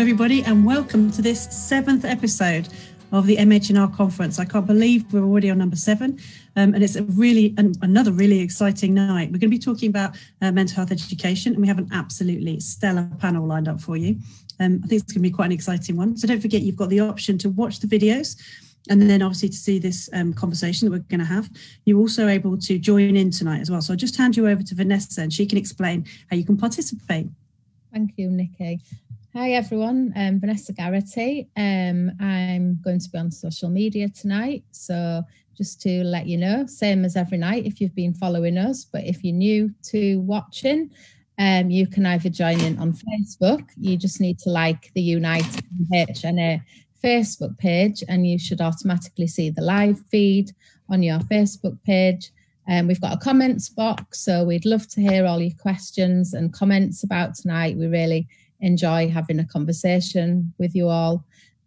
[0.00, 2.68] Everybody, and welcome to this seventh episode
[3.12, 4.38] of the MHNR conference.
[4.38, 6.18] I can't believe we're already on number seven,
[6.56, 9.26] um, and it's a really an, another really exciting night.
[9.26, 12.60] We're going to be talking about uh, mental health education, and we have an absolutely
[12.60, 14.16] stellar panel lined up for you.
[14.58, 16.16] Um, I think it's going to be quite an exciting one.
[16.16, 18.40] So don't forget, you've got the option to watch the videos.
[18.88, 21.50] And then obviously to see this um, conversation that we're going to have,
[21.84, 23.82] you're also able to join in tonight as well.
[23.82, 26.56] So I'll just hand you over to Vanessa and she can explain how you can
[26.56, 27.26] participate.
[27.92, 28.80] Thank you, Nikki.
[29.32, 31.48] Hi everyone, I'm Vanessa Garrity.
[31.56, 34.64] Um, I'm going to be on social media tonight.
[34.72, 35.22] So
[35.56, 39.04] just to let you know, same as every night if you've been following us, but
[39.04, 40.90] if you're new to watching,
[41.38, 43.68] um, you can either join in on Facebook.
[43.76, 45.62] You just need to like the Unite
[45.92, 46.64] MHNA
[47.02, 50.50] Facebook page and you should automatically see the live feed
[50.88, 52.32] on your Facebook page.
[52.68, 56.52] Um, we've got a comments box, so we'd love to hear all your questions and
[56.52, 57.76] comments about tonight.
[57.76, 58.26] We really
[58.60, 61.24] enjoy having a conversation with you all.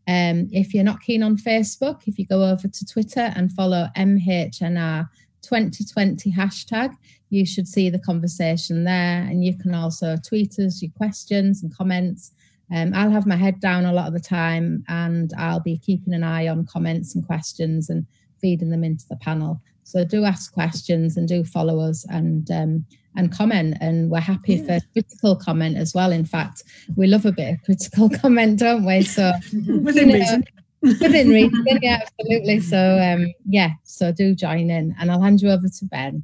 [0.08, 3.88] Um, if you're not keen on Facebook, if you go over to Twitter and follow
[3.96, 5.08] MHNR
[5.42, 6.96] 2020 hashtag,
[7.30, 9.24] you should see the conversation there.
[9.24, 12.32] And you can also tweet us your questions and comments.
[12.74, 16.14] Um, I'll have my head down a lot of the time and I'll be keeping
[16.14, 18.06] an eye on comments and questions and
[18.42, 19.62] feeding them into the panel.
[19.84, 22.86] So do ask questions and do follow us and um,
[23.16, 23.78] and comment.
[23.82, 24.80] And we're happy yeah.
[24.80, 26.12] for critical comment as well.
[26.12, 26.64] In fact,
[26.96, 29.04] we love a bit of critical comment, don't we?
[29.04, 30.44] So within you know, reason.
[30.82, 32.60] within reason, yeah, absolutely.
[32.60, 36.24] So um, yeah, so do join in, and I'll hand you over to Ben.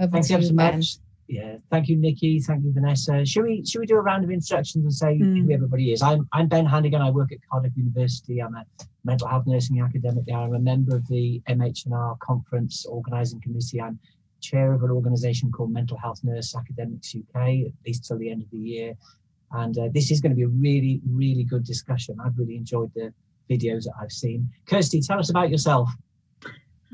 [0.00, 0.98] Over Thanks ever so much.
[1.28, 2.40] Yeah, thank you, Nikki.
[2.40, 3.24] Thank you, Vanessa.
[3.26, 5.44] Should we should we do a round of introductions and say mm.
[5.44, 6.00] who everybody is?
[6.00, 7.02] I'm I'm Ben Hannigan.
[7.02, 8.40] I work at Cardiff University.
[8.40, 8.64] I'm a
[9.04, 10.38] mental health nursing academic there.
[10.38, 13.78] I'm a member of the MHNR conference organising committee.
[13.78, 13.98] I'm
[14.40, 18.42] chair of an organisation called Mental Health Nurse Academics UK, at least till the end
[18.42, 18.94] of the year.
[19.52, 22.18] And uh, this is going to be a really, really good discussion.
[22.22, 23.12] I've really enjoyed the
[23.50, 24.48] videos that I've seen.
[24.66, 25.90] Kirsty, tell us about yourself.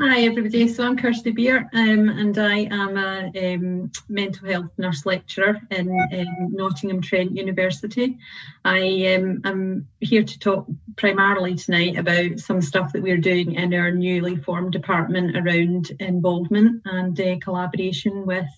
[0.00, 5.06] Hi everybody, so I'm Kirsty Beart um, and I am a um, mental health nurse
[5.06, 8.19] lecturer in um, Nottingham Trent University.
[8.65, 10.66] I am um, here to talk
[10.97, 16.82] primarily tonight about some stuff that we're doing in our newly formed department around involvement
[16.87, 18.49] and uh, collaboration with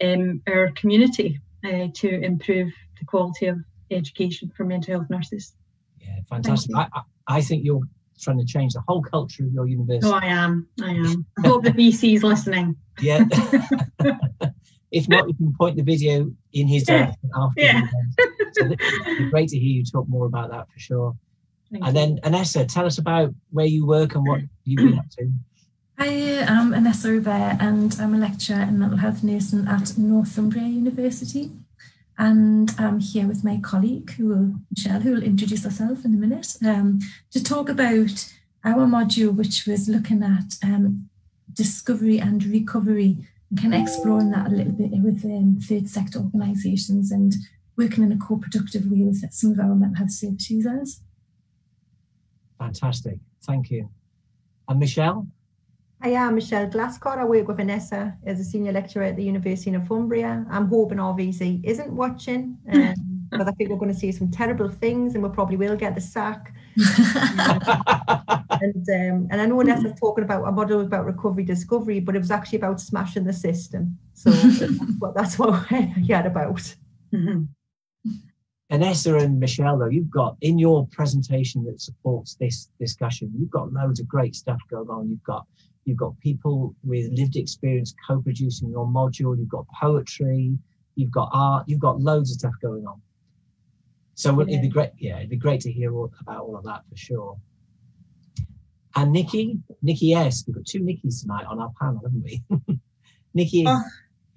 [0.00, 3.58] um, our community uh, to improve the quality of
[3.90, 5.56] education for mental health nurses.
[6.00, 6.76] Yeah, fantastic.
[6.76, 7.82] I, I think you're
[8.20, 10.10] trying to change the whole culture of your university.
[10.10, 10.68] Oh, I am.
[10.82, 11.26] I am.
[11.42, 12.76] I hope the VC is listening.
[13.00, 13.24] Yeah.
[14.90, 17.60] if not, you can point the video in his direction after.
[17.60, 17.82] Yeah.
[18.52, 21.16] So it'd great to hear you talk more about that for sure.
[21.70, 22.20] Thank and you.
[22.20, 25.30] then, Anessa, tell us about where you work and what you've been up to.
[25.98, 31.50] Hi, I'm Anessa Robert and I'm a lecturer in mental health nursing at Northumbria University.
[32.18, 36.18] And I'm here with my colleague, who will, Michelle, who will introduce herself in a
[36.18, 36.98] minute, um,
[37.30, 38.34] to talk about
[38.64, 41.08] our module, which was looking at um,
[41.52, 43.18] discovery and recovery,
[43.50, 47.34] and kind of exploring that a little bit with um, third sector organisations and
[47.76, 51.00] working in a co-productive way with some of our mental health service users.
[52.58, 53.88] Fantastic, thank you.
[54.68, 55.28] And Michelle?
[56.00, 57.18] I am Michelle Glascott.
[57.18, 60.46] I work with Vanessa as a senior lecturer at the University of Northumbria.
[60.48, 62.94] I'm hoping RVC isn't watching um,
[63.30, 65.96] because I think we're going to see some terrible things and we probably will get
[65.96, 66.54] the sack.
[68.60, 72.20] and um, and I know Vanessa's talking about a model about recovery discovery, but it
[72.20, 73.98] was actually about smashing the system.
[74.14, 76.74] So that's what that's what I had about.
[77.12, 77.42] Mm-hmm.
[78.70, 83.72] Anessa and Michelle, though, you've got in your presentation that supports this discussion, you've got
[83.72, 85.08] loads of great stuff going on.
[85.08, 85.46] You've got
[85.88, 89.38] You've got people with lived experience co-producing your module.
[89.38, 90.58] You've got poetry.
[90.96, 91.64] You've got art.
[91.66, 93.00] You've got loads of stuff going on.
[94.14, 94.48] So yeah.
[94.48, 94.90] it'd be great.
[94.98, 97.38] Yeah, it'd be great to hear all, about all of that for sure.
[98.96, 100.44] And Nikki, Nikki S.
[100.46, 102.42] We've got two Nikki's tonight on our panel, haven't we?
[103.34, 103.64] Nikki.
[103.66, 103.80] Oh,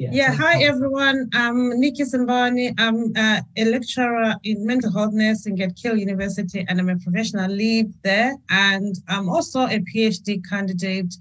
[0.01, 1.29] yeah, yeah hi everyone.
[1.33, 2.73] I'm Nikki Sambani.
[2.79, 7.51] I'm uh, a lecturer in mental health nursing at Keele University and I'm a professional
[7.51, 8.35] lead there.
[8.49, 11.13] And I'm also a PhD candidate.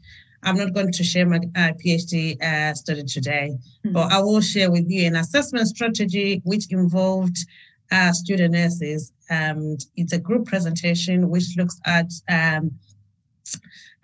[0.44, 3.50] I'm not going to share my uh, PhD uh, study today,
[3.84, 3.92] mm-hmm.
[3.92, 7.36] but I will share with you an assessment strategy which involved
[7.92, 9.12] uh, student nurses.
[9.28, 12.70] Um, it's a group presentation which looks at um,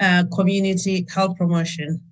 [0.00, 2.02] uh, community health promotion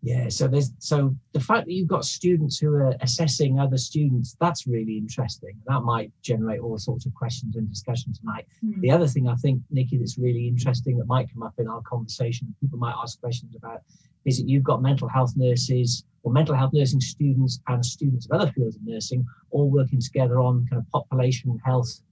[0.00, 4.36] yeah, so there's so the fact that you've got students who are assessing other students,
[4.40, 5.56] that's really interesting.
[5.66, 8.46] That might generate all sorts of questions and discussion tonight.
[8.64, 8.80] Mm.
[8.80, 11.82] The other thing I think, Nikki, that's really interesting that might come up in our
[11.82, 13.80] conversation, people might ask questions about
[14.24, 18.40] is that you've got mental health nurses or mental health nursing students and students of
[18.40, 22.02] other fields of nursing all working together on kind of population health,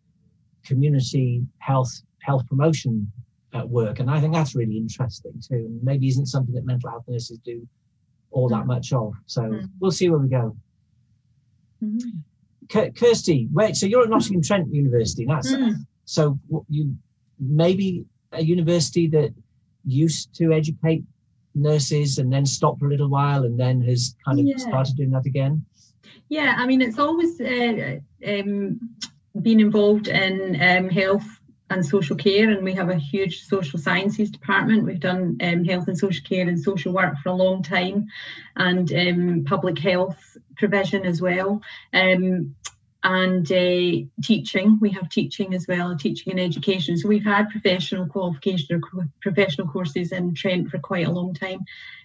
[0.65, 3.11] community health, health promotion
[3.57, 4.01] uh, work.
[4.01, 5.55] And I think that's really interesting too.
[5.55, 7.67] And maybe isn't something that mental health nurses do
[8.31, 8.67] all that mm.
[8.67, 9.15] much of.
[9.27, 9.71] So mm.
[9.81, 10.57] we'll see where we go.
[11.83, 12.89] Mm-hmm.
[12.97, 15.25] Kirsty, wait, so you're at Nottingham Trent University.
[15.25, 15.75] That's mm.
[16.05, 16.39] so
[16.69, 16.97] you
[17.39, 19.33] maybe a university that
[19.85, 21.05] used to educate
[21.55, 24.57] nurses and then stopped for a little while and then has kind of yeah.
[24.57, 25.65] started doing that again?
[26.29, 28.81] Yeah, I mean, it's always uh, um,
[29.43, 31.27] been involved in um, health
[31.69, 34.85] and social care, and we have a huge social sciences department.
[34.85, 38.07] We've done um, health and social care and social work for a long time,
[38.55, 41.63] and um, public health provision as well.
[41.93, 42.55] Um,
[43.07, 44.79] and uh, teaching.
[44.81, 46.99] We have teaching as well, teaching and education.
[46.99, 51.61] So we've had professional qualification or professional courses in Trent for quite a long time.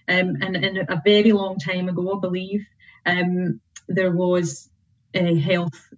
[0.08, 2.64] Um, and, and a very long time ago, I believe,
[3.04, 4.68] um, there was
[5.12, 5.92] a health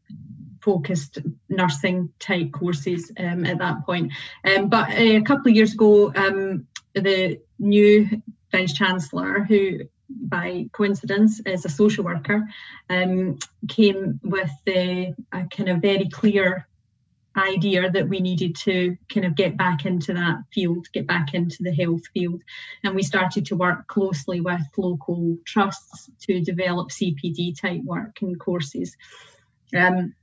[0.64, 1.18] focused
[1.48, 4.12] nursing type courses um, at that point.
[4.44, 10.66] Um, but uh, a couple of years ago, um, the new Vice Chancellor, who by
[10.72, 12.48] coincidence is a social worker,
[12.88, 13.38] um,
[13.68, 16.66] came with a, a kind of very clear
[17.36, 21.62] idea that we needed to kind of get back into that field, get back into
[21.62, 22.40] the health field.
[22.84, 28.38] And we started to work closely with local trusts to develop CPD type work and
[28.38, 28.96] courses.
[29.76, 30.14] Um,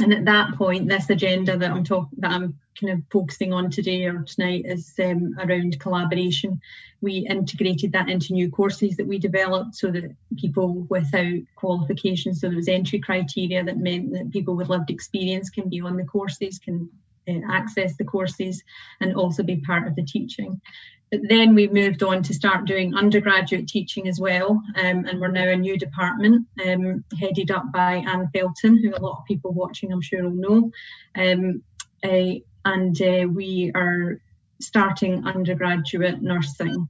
[0.00, 3.70] and at that point, this agenda that I'm talking that I'm kind of focusing on
[3.70, 6.60] today or tonight is um, around collaboration.
[7.00, 12.48] We integrated that into new courses that we developed so that people without qualifications, so
[12.48, 16.04] there was entry criteria that meant that people with lived experience can be on the
[16.04, 16.88] courses, can
[17.28, 18.62] uh, access the courses,
[19.00, 20.60] and also be part of the teaching.
[21.10, 25.28] But then we moved on to start doing undergraduate teaching as well, um, and we're
[25.28, 29.52] now a new department um, headed up by Anne Felton, who a lot of people
[29.52, 30.70] watching I'm sure will know.
[31.16, 31.62] Um,
[32.04, 34.20] uh, and uh, we are
[34.60, 36.88] starting undergraduate nursing.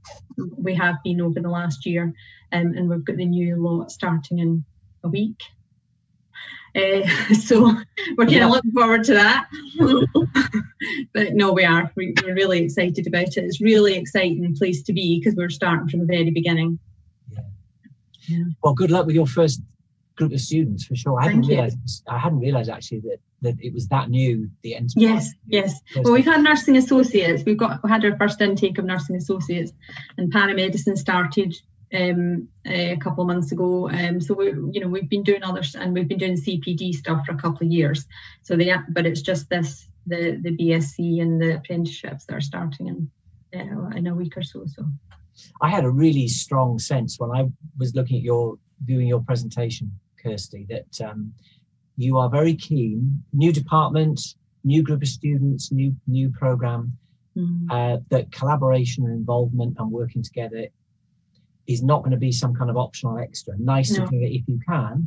[0.57, 2.13] We have been over the last year,
[2.53, 4.65] um, and we've got the new lot starting in
[5.03, 5.41] a week.
[6.75, 7.75] Uh, so
[8.17, 9.49] we're kind of looking forward to that.
[11.15, 11.91] but no, we are.
[11.97, 13.45] We, are really excited about it.
[13.45, 16.79] It's really exciting place to be because we're starting from the very beginning.
[17.31, 17.41] Yeah.
[18.29, 18.45] yeah.
[18.63, 19.61] Well, good luck with your first
[20.17, 21.21] group of students for sure.
[21.21, 21.79] I hadn't realized.
[22.09, 24.51] I hadn't realized actually that that it was that new.
[24.63, 24.95] The enterprise.
[24.97, 25.81] Yes, yes.
[25.97, 27.43] Well, we've had nursing associates.
[27.45, 29.73] We've got we had our first intake of nursing associates,
[30.19, 31.55] and paramedicine started
[31.93, 33.91] um, a couple of months ago.
[33.91, 37.27] Um, so we, you know, we've been doing others, and we've been doing CPD stuff
[37.27, 38.07] for a couple of years.
[38.43, 42.87] So the but it's just this the the BSc and the apprenticeships that are starting
[42.89, 43.11] in
[43.55, 44.65] uh, in a week or so.
[44.67, 44.87] So
[45.61, 47.49] I had a really strong sense when I
[47.79, 49.93] was looking at your viewing your presentation,
[50.23, 51.33] Kirsty, that um,
[51.97, 53.23] you are very keen.
[53.33, 54.21] New department,
[54.65, 56.97] new group of students, new new program.
[57.37, 57.71] Mm.
[57.71, 60.67] Uh, that collaboration and involvement and working together
[61.71, 63.55] is not going to be some kind of optional extra.
[63.59, 64.05] Nice no.
[64.05, 65.07] to do it if you can,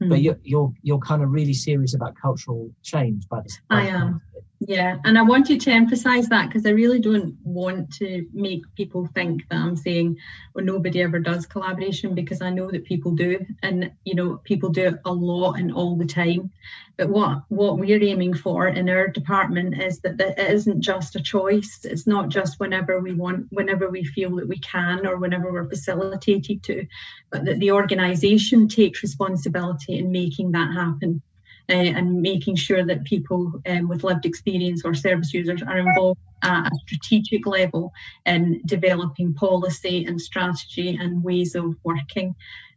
[0.00, 0.08] mm.
[0.08, 3.58] but you're, you're you're kind of really serious about cultural change by this.
[3.70, 4.20] I am.
[4.62, 9.06] Yeah, and I wanted to emphasize that because I really don't want to make people
[9.14, 10.18] think that I'm saying,
[10.54, 14.68] well, nobody ever does collaboration because I know that people do, and you know, people
[14.68, 16.50] do it a lot and all the time.
[16.98, 21.16] But what what we're aiming for in our department is that, that it isn't just
[21.16, 21.80] a choice.
[21.84, 25.70] It's not just whenever we want, whenever we feel that we can, or whenever we're
[25.70, 26.86] facilitated to,
[27.30, 31.22] but that the organisation takes responsibility in making that happen
[31.70, 36.20] uh, and making sure that people um, with lived experience or service users are involved
[36.42, 37.92] at a strategic level
[38.26, 42.34] in developing policy and strategy and ways of working,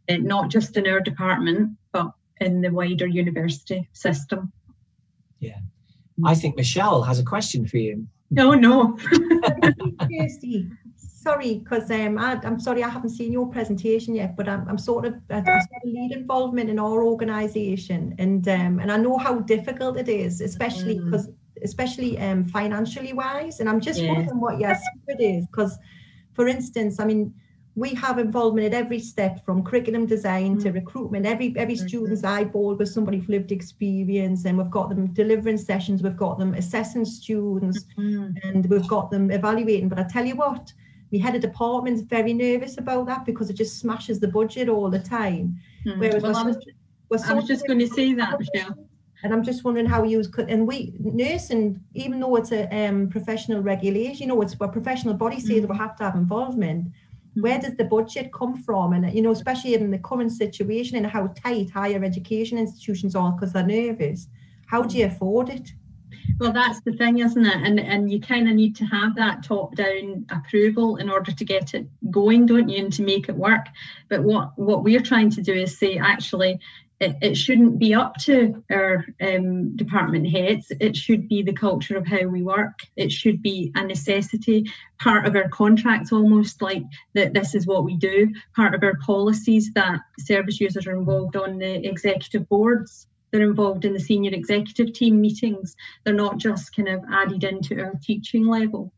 [0.08, 4.52] uh, not just in our department, but in the wider university system.
[5.40, 5.58] Yeah.
[6.24, 8.06] I think Michelle has a question for you.
[8.30, 8.96] No, no.
[11.24, 14.78] Sorry, because um, I, am sorry I haven't seen your presentation yet, but I'm, I'm
[14.78, 18.98] sort of I, I sort of lead involvement in our organisation, and um, and I
[18.98, 21.34] know how difficult it is, especially because mm.
[21.64, 24.12] especially um, financially wise, and I'm just yeah.
[24.12, 25.78] wondering what your secret is, because,
[26.34, 27.34] for instance, I mean.
[27.76, 30.62] We have involvement at every step from curriculum design mm.
[30.62, 31.26] to recruitment.
[31.26, 31.88] Every every mm-hmm.
[31.88, 36.38] student's eyeball with somebody with lived experience, and we've got them delivering sessions, we've got
[36.38, 38.48] them assessing students, mm-hmm.
[38.48, 39.88] and we've got them evaluating.
[39.88, 40.72] But I tell you what,
[41.14, 44.90] we head of department's very nervous about that because it just smashes the budget all
[44.90, 45.56] the time.
[45.86, 45.98] Mm.
[46.00, 48.76] Whereas well, I was, I was just going to say that, Michelle.
[49.22, 53.08] And I'm just wondering how you could, and we nursing, even though it's a um,
[53.08, 55.68] professional regulation, you know, it's a professional body says mm.
[55.68, 56.88] we have to have involvement.
[57.34, 58.92] where does the budget come from?
[58.92, 63.30] And, you know, especially in the current situation and how tight higher education institutions are
[63.32, 64.26] because they're nervous,
[64.66, 65.72] how do you afford it?
[66.38, 67.56] Well, that's the thing, isn't it?
[67.56, 71.74] And and you kind of need to have that top-down approval in order to get
[71.74, 73.66] it going, don't you, and to make it work.
[74.08, 76.60] But what what we're trying to do is say, actually,
[77.00, 80.72] it, it shouldn't be up to our um, department heads.
[80.80, 82.78] It should be the culture of how we work.
[82.96, 87.84] It should be a necessity, part of our contracts, almost like that this is what
[87.84, 93.06] we do, part of our policies that service users are involved on the executive boards.
[93.34, 95.74] They're involved in the senior executive team meetings.
[96.04, 98.92] They're not just kind of added into our teaching level.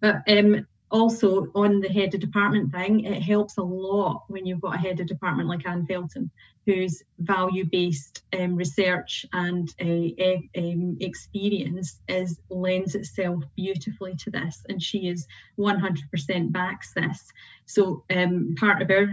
[0.00, 4.60] But um, also on the head of department thing, it helps a lot when you've
[4.60, 6.32] got a head of department like Anne Felton,
[6.66, 14.82] whose value-based um, research and uh, um, experience is lends itself beautifully to this, and
[14.82, 15.28] she is
[15.60, 17.32] 100% backs this.
[17.66, 19.06] So um, part of our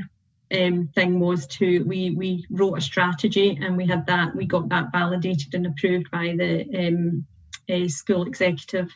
[0.53, 4.69] um, thing was to we we wrote a strategy and we had that we got
[4.69, 8.89] that validated and approved by the um, school executive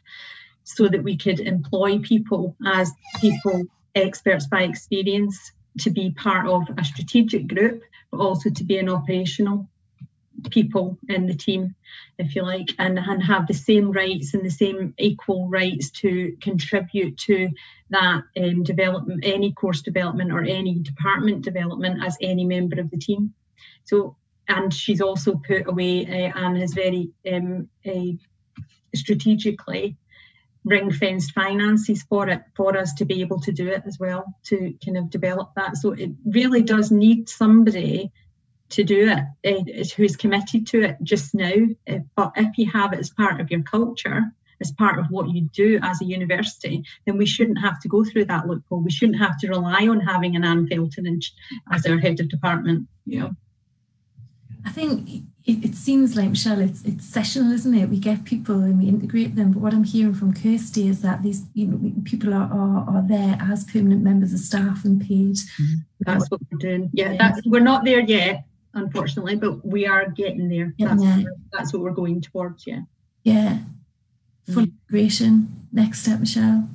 [0.63, 3.63] so that we could employ people as people
[3.95, 8.89] experts by experience to be part of a strategic group, but also to be an
[8.89, 9.67] operational
[10.51, 11.75] people in the team,
[12.17, 16.35] if you like, and, and have the same rights and the same equal rights to
[16.41, 17.49] contribute to
[17.89, 22.97] that um, development, any course development or any department development as any member of the
[22.97, 23.33] team.
[23.85, 24.15] So,
[24.47, 28.13] and she's also put away uh, and has very um, uh,
[28.95, 29.97] strategically
[30.65, 34.25] ring fenced finances for it for us to be able to do it as well
[34.43, 38.11] to kind of develop that so it really does need somebody
[38.69, 41.53] to do it uh, who's committed to it just now
[41.89, 44.23] uh, but if you have it as part of your culture
[44.61, 48.03] as part of what you do as a university, then we shouldn't have to go
[48.03, 48.81] through that loophole.
[48.81, 51.19] We shouldn't have to rely on having an Anne Felton
[51.71, 52.87] as our head of department.
[53.05, 53.31] You know.
[54.65, 57.87] I think it, it, seems like Michelle, it's it's sessional, isn't it?
[57.87, 59.51] We get people and we integrate them.
[59.51, 63.07] But what I'm hearing from Kirsty is that these you know people are are, are
[63.07, 65.35] there as permanent members of staff and paid.
[65.35, 65.75] Mm-hmm.
[66.01, 66.89] That's what we're doing.
[66.93, 68.43] Yeah, that's we're not there yet,
[68.77, 70.73] unfortunately, but we are getting there.
[70.79, 71.23] That's, yeah.
[71.51, 72.65] that's what we're going towards.
[72.65, 72.81] Yeah.
[73.23, 73.59] Yeah.
[74.47, 74.71] Full mm-hmm.
[74.89, 75.67] integration.
[75.71, 76.69] Next step, Michelle.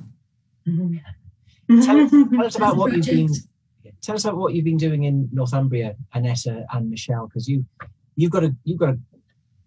[0.67, 1.81] Mm-hmm.
[1.81, 3.29] Tell, tell us about what you've been
[4.01, 7.65] tell us about what you've been doing in Northumbria, Anessa and Michelle, because you
[8.15, 8.99] you've got a you've got a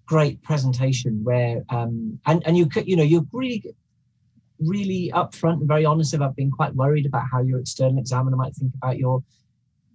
[0.06, 3.74] great presentation where um and and you you know you're really
[4.60, 8.54] really upfront and very honest about being quite worried about how your external examiner might
[8.54, 9.22] think about your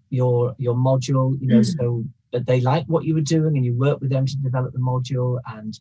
[0.10, 1.78] your your module you know mm.
[1.78, 4.74] so that they like what you were doing and you worked with them to develop
[4.74, 5.80] the module and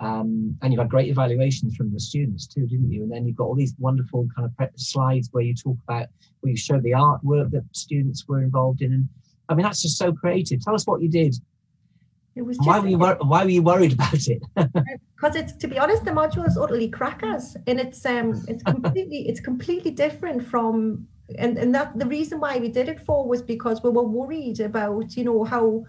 [0.00, 3.02] um, and you had great evaluations from the students too didn't you?
[3.02, 6.06] And then you've got all these wonderful kind of slides where you talk about
[6.40, 8.92] where you show the artwork that students were involved in.
[8.92, 9.08] And
[9.48, 10.60] i mean that's just so creative.
[10.64, 11.34] Tell us what you did.
[12.36, 14.42] It was why were you wor- why were you worried about it?
[15.16, 19.28] Because it's to be honest, the module is utterly crackers, and it's um it's completely
[19.28, 23.42] it's completely different from and and that the reason why we did it for was
[23.42, 25.84] because we were worried about you know how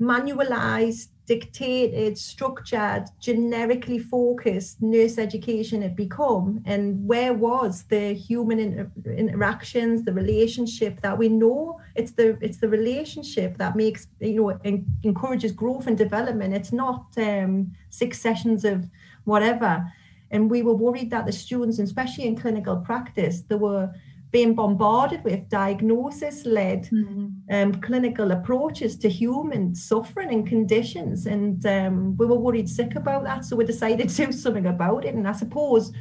[0.00, 8.90] manualized dictated, structured, generically focused nurse education had become, and where was the human inter-
[9.14, 14.58] interactions, the relationship that we know it's the it's the relationship that makes you know
[14.64, 16.54] en- encourages growth and development.
[16.54, 18.86] It's not um, six sessions of
[19.24, 19.84] whatever.
[20.30, 23.90] And we were worried that the students, especially in clinical practice, there were
[24.30, 27.28] being bombarded with diagnosis led mm-hmm.
[27.50, 31.26] um, clinical approaches to human suffering and conditions.
[31.26, 33.44] And um, we were worried sick about that.
[33.44, 35.14] So we decided to do something about it.
[35.14, 35.92] And I suppose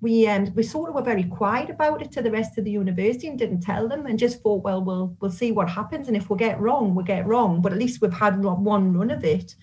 [0.00, 2.72] we um, we sort of were very quiet about it to the rest of the
[2.72, 6.08] university and didn't tell them and just thought, well, we'll we'll see what happens.
[6.08, 7.62] And if we get wrong, we get wrong.
[7.62, 9.54] But at least we've had one run of it.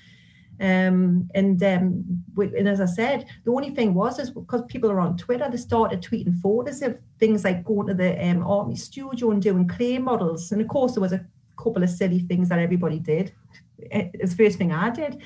[0.62, 2.04] Um, and um,
[2.36, 5.48] we, and as I said, the only thing was is because people are on Twitter,
[5.50, 9.68] they started tweeting photos of things like going to the um, army studio and doing
[9.68, 10.52] clay models.
[10.52, 11.26] And of course, there was a
[11.58, 13.32] couple of silly things that everybody did.
[13.78, 15.22] It's the first thing I did.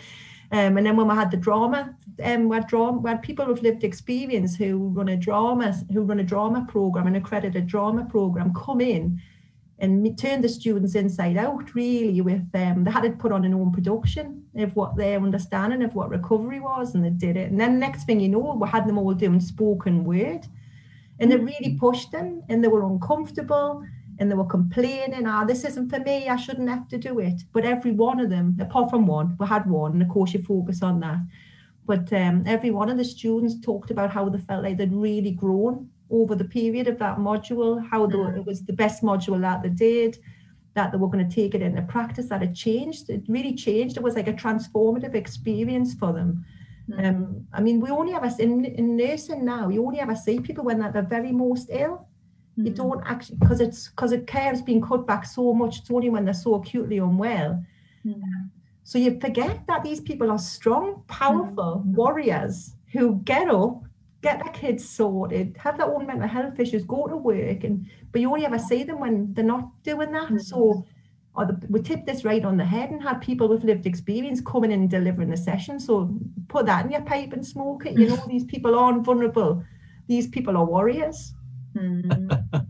[0.51, 3.47] Um, and then when we had the drama, um, we had drama, we had people
[3.47, 8.05] with lived experience who run a drama, who run a drama program, an accredited drama
[8.05, 9.19] program, come in
[9.79, 13.43] and turn the students inside out really with them um, they had to put on
[13.43, 17.49] an own production of what their understanding of what recovery was and they did it.
[17.49, 20.45] And then next thing you know we had them all doing spoken word.
[21.19, 23.83] And it really pushed them and they were uncomfortable
[24.19, 27.19] and they were complaining ah oh, this isn't for me i shouldn't have to do
[27.19, 27.41] it.
[27.51, 30.43] But every one of them apart from one we had one and of course you
[30.43, 31.19] focus on that.
[31.85, 35.31] But um, every one of the students talked about how they felt like they'd really
[35.31, 38.38] grown over the period of that module, how the, mm.
[38.38, 40.20] it was the best module that they did,
[40.75, 43.10] that they were going to take it into practice, that it changed.
[43.10, 43.98] It really changed.
[43.98, 46.46] It was like a transformative experience for them.
[46.89, 47.05] Mm.
[47.05, 50.63] Um, I mean, we only ever in, in nursing now, you only ever see people
[50.63, 52.08] when they're the very most ill.
[52.58, 52.65] Mm.
[52.65, 55.79] You don't actually because it's because the care has been cut back so much.
[55.79, 57.63] It's only when they're so acutely unwell.
[58.05, 58.22] Mm.
[58.84, 61.96] So you forget that these people are strong, powerful mm.
[61.96, 63.84] warriors who get up,
[64.23, 68.21] get their kids sorted, have their own mental health issues, go to work, and but
[68.21, 70.29] you only ever see them when they're not doing that.
[70.29, 70.41] Mm.
[70.41, 70.85] So
[71.35, 74.39] or the, we tip this right on the head and have people with lived experience
[74.41, 75.79] coming in and delivering the session.
[75.79, 76.15] So
[76.47, 77.97] put that in your pipe and smoke it.
[77.97, 79.63] You know, these people aren't vulnerable.
[80.07, 81.33] These people are warriors.
[81.75, 82.67] Mm.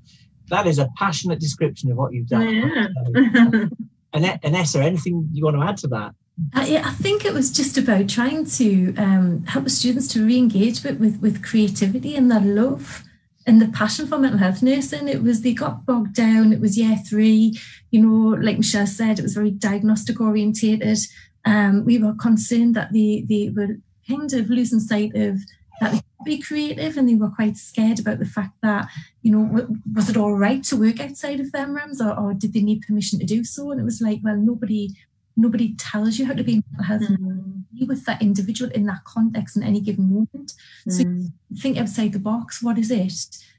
[0.47, 2.89] that is a passionate description of what you've done.
[3.23, 3.65] Yeah.
[4.15, 6.13] And, Anessa, anything you want to add to that?
[6.53, 10.83] I, I think it was just about trying to um, help the students to re-engage
[10.83, 13.03] with, with, with creativity and their love
[13.45, 15.07] and the passion for mental health nursing.
[15.07, 16.53] It was they got bogged down.
[16.53, 17.59] It was year three.
[17.91, 20.99] You know, like Michelle said, it was very diagnostic orientated.
[21.45, 25.39] Um, we were concerned that they they were kind of losing sight of
[25.81, 28.87] that they could be creative, and they were quite scared about the fact that
[29.21, 32.53] you know was it all right to work outside of them realms, or, or did
[32.53, 33.71] they need permission to do so?
[33.71, 34.95] And it was like, well, nobody
[35.35, 37.87] nobody tells you how to be mental health mm.
[37.87, 40.53] with that individual in that context in any given moment.
[40.87, 40.91] Mm.
[40.91, 42.61] So think outside the box.
[42.61, 43.13] What is it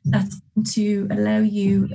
[0.05, 1.89] that's going to allow you,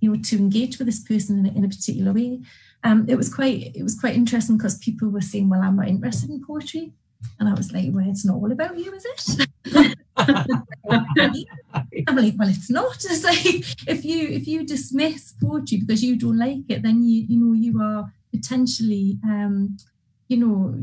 [0.00, 2.40] you know, to engage with this person in a, in a particular way?
[2.82, 5.88] Um, it was quite it was quite interesting because people were saying, "Well, I'm not
[5.88, 6.92] interested in poetry,"
[7.40, 9.48] and I was like, "Well, it's not all about you, is it?"
[10.16, 13.04] I'm like, well, it's not.
[13.04, 13.44] It's like
[13.88, 17.54] if you if you dismiss poetry because you don't like it, then you you know
[17.54, 19.76] you are potentially, um,
[20.28, 20.74] you know,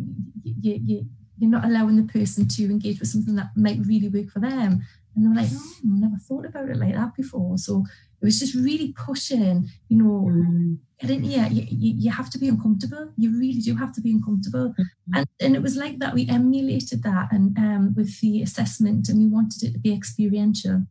[0.43, 1.05] you, you,
[1.37, 4.85] you're not allowing the person to engage with something that might really work for them.
[5.15, 7.57] And they're like, oh, I never thought about it like that before.
[7.57, 7.83] So
[8.21, 10.77] it was just really pushing, you know, mm.
[10.99, 11.47] get in here.
[11.51, 13.11] You, you, you, have to be uncomfortable.
[13.17, 14.69] You really do have to be uncomfortable.
[14.69, 15.15] Mm-hmm.
[15.15, 16.13] And, and it was like that.
[16.13, 20.85] We emulated that and um, with the assessment and we wanted it to be experiential.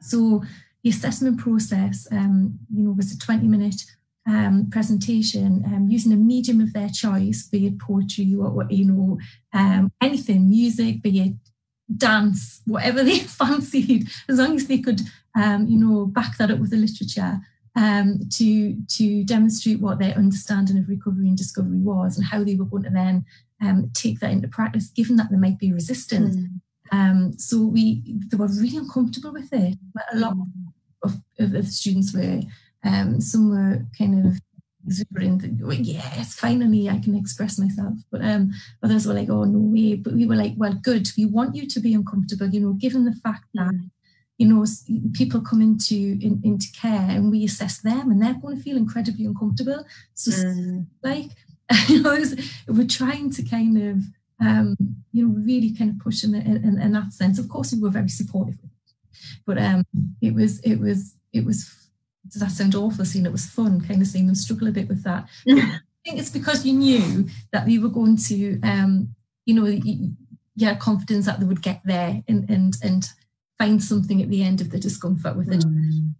[0.00, 0.42] So
[0.82, 3.82] the assessment process, um, you know, was a 20 minute
[4.26, 8.86] um, presentation um, using a medium of their choice, be it poetry or, or you
[8.86, 9.18] know
[9.52, 11.34] um, anything, music, be it
[11.96, 15.00] dance, whatever they fancied, as long as they could
[15.36, 17.40] um, you know back that up with the literature.
[17.76, 22.54] Um, to to demonstrate what their understanding of recovery and discovery was and how they
[22.54, 23.24] were going to then
[23.60, 26.36] um, take that into practice, given that there might be resistance.
[26.92, 27.40] Mm.
[27.40, 29.76] so we they were really uncomfortable with it.
[29.92, 30.46] But a lot mm.
[31.02, 32.42] of, of, of students were
[32.84, 34.40] um, some were kind of
[34.86, 37.94] exuberant, going, yes, finally I can express myself.
[38.10, 39.94] But um, others were like, oh, no way.
[39.94, 41.08] But we were like, well, good.
[41.16, 43.72] We want you to be uncomfortable, you know, given the fact that,
[44.38, 44.66] you know,
[45.12, 48.76] people come into in, into care and we assess them and they're going to feel
[48.76, 49.84] incredibly uncomfortable.
[50.14, 50.86] So, mm.
[51.02, 51.30] like,
[51.88, 52.22] you know,
[52.68, 54.04] we're trying to kind of,
[54.44, 54.76] um,
[55.12, 57.38] you know, really kind of push in, in, in that sense.
[57.38, 58.58] Of course, we were very supportive,
[59.46, 59.84] but um,
[60.20, 61.83] it was, it was, it was
[62.34, 63.04] does that sound awful?
[63.04, 65.28] Seeing it was fun, kind of seeing them struggle a bit with that.
[65.48, 69.14] I think it's because you knew that you were going to, um,
[69.46, 70.10] you know, you,
[70.56, 73.08] you had confidence that they would get there and and and
[73.56, 75.60] find something at the end of the discomfort with it.
[75.60, 76.14] Mm.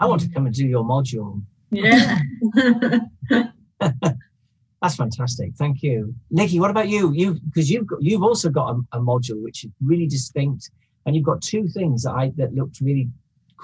[0.00, 1.40] I want to come and do your module.
[1.70, 2.18] Yeah.
[4.82, 5.52] That's fantastic.
[5.56, 6.58] Thank you, Nikki.
[6.58, 7.12] What about you?
[7.12, 10.70] You because you've got, you've also got a, a module which is really distinct,
[11.06, 13.08] and you've got two things that I that looked really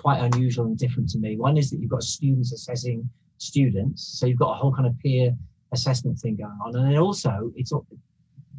[0.00, 1.36] quite unusual and different to me.
[1.36, 3.08] One is that you've got students assessing
[3.38, 5.34] students, so you've got a whole kind of peer
[5.72, 7.72] assessment thing going on, and then also it's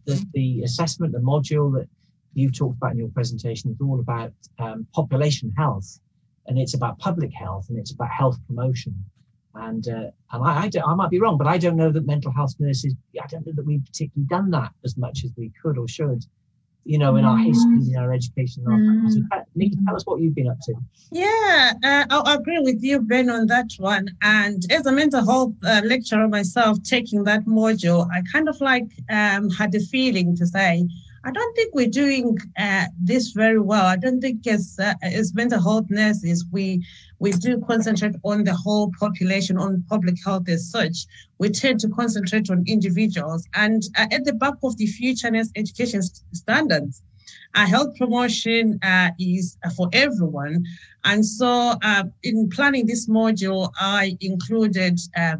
[0.06, 1.88] the, the assessment, the module that
[2.34, 6.00] you've talked about in your presentation is all about um, population health,
[6.48, 8.96] and it's about public health, and it's about health promotion.
[9.54, 12.32] And uh, and I, I, I, might be wrong, but I don't know that mental
[12.32, 12.96] health nurses.
[13.22, 16.24] I don't know that we've particularly done that as much as we could or should
[16.84, 17.46] you know, in our mm.
[17.46, 18.64] history, in our education.
[18.66, 19.12] In our mm.
[19.12, 19.22] so,
[19.56, 20.74] Nikki, tell us what you've been up to.
[21.12, 24.10] Yeah, uh, I agree with you, Ben, on that one.
[24.22, 28.90] And as a mental health uh, lecturer myself, taking that module, I kind of like
[29.10, 30.88] um, had a feeling to say,
[31.24, 33.86] I don't think we're doing uh, this very well.
[33.86, 36.84] I don't think as uh, as mental health nurses we
[37.22, 41.06] we do concentrate on the whole population, on public health as such.
[41.38, 45.52] We tend to concentrate on individuals, and uh, at the back of the future nurse
[45.56, 46.02] education
[46.34, 47.04] standards,
[47.54, 50.66] uh, health promotion uh, is for everyone.
[51.04, 55.36] And so, uh, in planning this module, I included uh,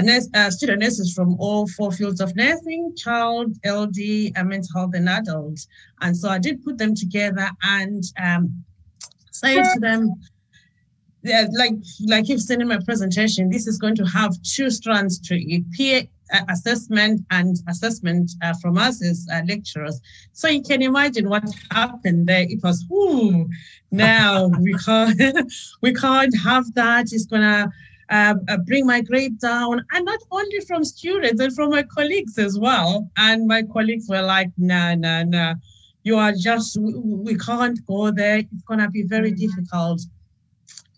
[0.00, 4.94] nurse, uh, student nurses from all four fields of nursing, child, LD, and mental health
[4.94, 5.66] and adults.
[6.02, 8.64] And so I did put them together and um,
[9.32, 10.14] say to them,
[11.24, 11.74] yeah, like
[12.06, 15.64] like you've seen in my presentation, this is going to have two strands to it:
[15.72, 20.00] peer uh, assessment and assessment uh, from us as uh, lecturers.
[20.32, 22.42] So you can imagine what happened there.
[22.42, 23.48] It was, whoo,
[23.90, 25.20] now we can't
[25.80, 27.06] we can't have that.
[27.10, 27.72] It's gonna
[28.10, 32.38] uh, uh, bring my grade down, and not only from students, but from my colleagues
[32.38, 33.10] as well.
[33.16, 35.54] And my colleagues were like, "No, no, no,
[36.02, 38.40] you are just we, we can't go there.
[38.40, 39.46] It's gonna be very mm-hmm.
[39.46, 40.02] difficult."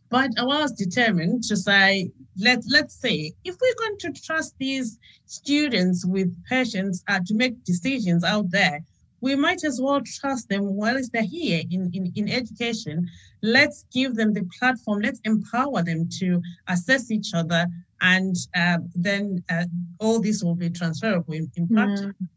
[0.09, 4.99] But I was determined to say, let, let's say, if we're going to trust these
[5.27, 8.81] students with patients uh, to make decisions out there,
[9.21, 13.09] we might as well trust them whilst they're here in, in, in education.
[13.43, 17.67] Let's give them the platform, let's empower them to assess each other,
[18.01, 19.65] and uh, then uh,
[19.99, 22.03] all this will be transferable in, in practice.
[22.03, 22.29] Mm.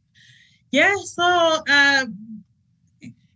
[0.72, 1.58] Yeah, so.
[1.70, 2.06] Uh,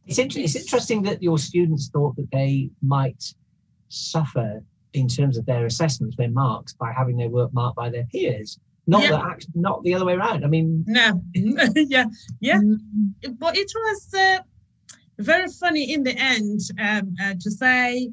[0.06, 3.34] it's, inter- it's interesting that your students thought that they might
[3.94, 8.06] suffer in terms of their assessments, their marks, by having their work marked by their
[8.06, 8.60] peers.
[8.86, 9.10] Not yeah.
[9.10, 10.44] the not the other way around.
[10.44, 12.06] I mean, no, yeah,
[12.42, 12.60] yeah.
[12.60, 13.32] Mm-hmm.
[13.40, 14.40] But it was uh,
[15.20, 18.12] very funny in the end um, uh, to say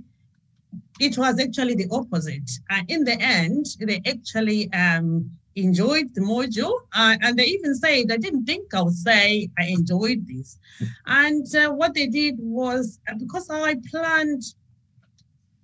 [1.01, 2.49] it was actually the opposite.
[2.71, 8.12] Uh, in the end, they actually um, enjoyed the module, uh, and they even said,
[8.12, 10.59] "I didn't think I would say I enjoyed this."
[11.07, 14.43] And uh, what they did was uh, because I planned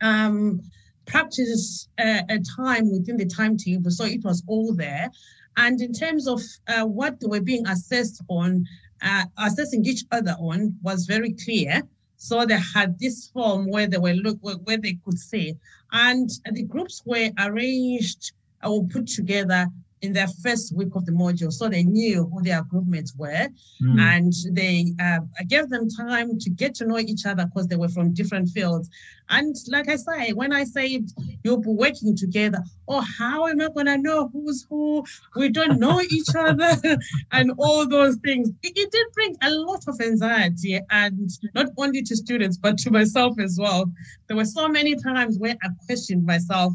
[0.01, 0.61] um,
[1.07, 5.11] practice a time within the timetable, so it was all there.
[5.57, 8.67] And in terms of uh, what they were being assessed on,
[9.03, 11.83] uh, assessing each other on was very clear.
[12.19, 15.55] So they had this form where they were look where they could see,
[15.93, 18.33] and the groups were arranged
[18.65, 19.69] or put together
[20.03, 23.49] in their first week of the module, so they knew who their group mates were,
[23.83, 24.01] mm.
[24.01, 27.89] and they uh, gave them time to get to know each other because they were
[27.89, 28.91] from different fields.
[29.31, 31.11] And like I say, when I said
[31.43, 35.05] you'll be working together, oh, how am I going to know who's who?
[35.35, 36.77] We don't know each other,
[37.33, 38.51] and all those things.
[38.63, 42.91] It, it did bring a lot of anxiety, and not only to students but to
[42.91, 43.91] myself as well.
[44.29, 46.75] There were so many times where I questioned myself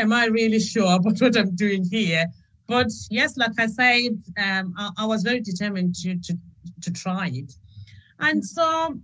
[0.00, 2.26] am I really sure about what I'm doing here?
[2.70, 6.38] But yes, like I said, um, I, I, was very determined to, to,
[6.82, 7.52] to try it.
[8.20, 8.96] And so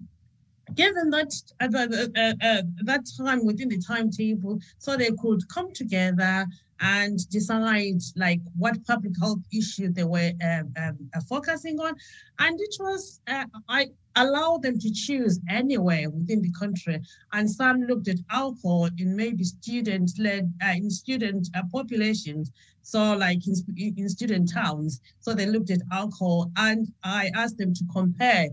[0.77, 6.47] given that uh, uh, uh, that time within the timetable, so they could come together
[6.81, 11.95] and decide like what public health issue they were um, um, uh, focusing on,
[12.39, 13.87] and it was uh, I
[14.17, 17.01] allowed them to choose anywhere within the country,
[17.33, 23.55] and some looked at alcohol in maybe student-led uh, in student populations, so like in,
[23.97, 28.49] in student towns, so they looked at alcohol, and I asked them to compare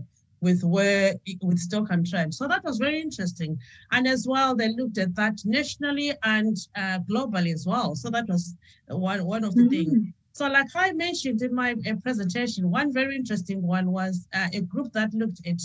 [0.46, 1.14] with where
[1.48, 2.32] with Stoke-on-Trent.
[2.34, 3.58] So that was very interesting.
[3.94, 7.94] And as well, they looked at that nationally and uh, globally as well.
[8.02, 8.54] So that was
[8.88, 9.90] one, one of the mm-hmm.
[9.90, 10.12] things.
[10.32, 14.60] So like I mentioned in my uh, presentation, one very interesting one was uh, a
[14.72, 15.60] group that looked at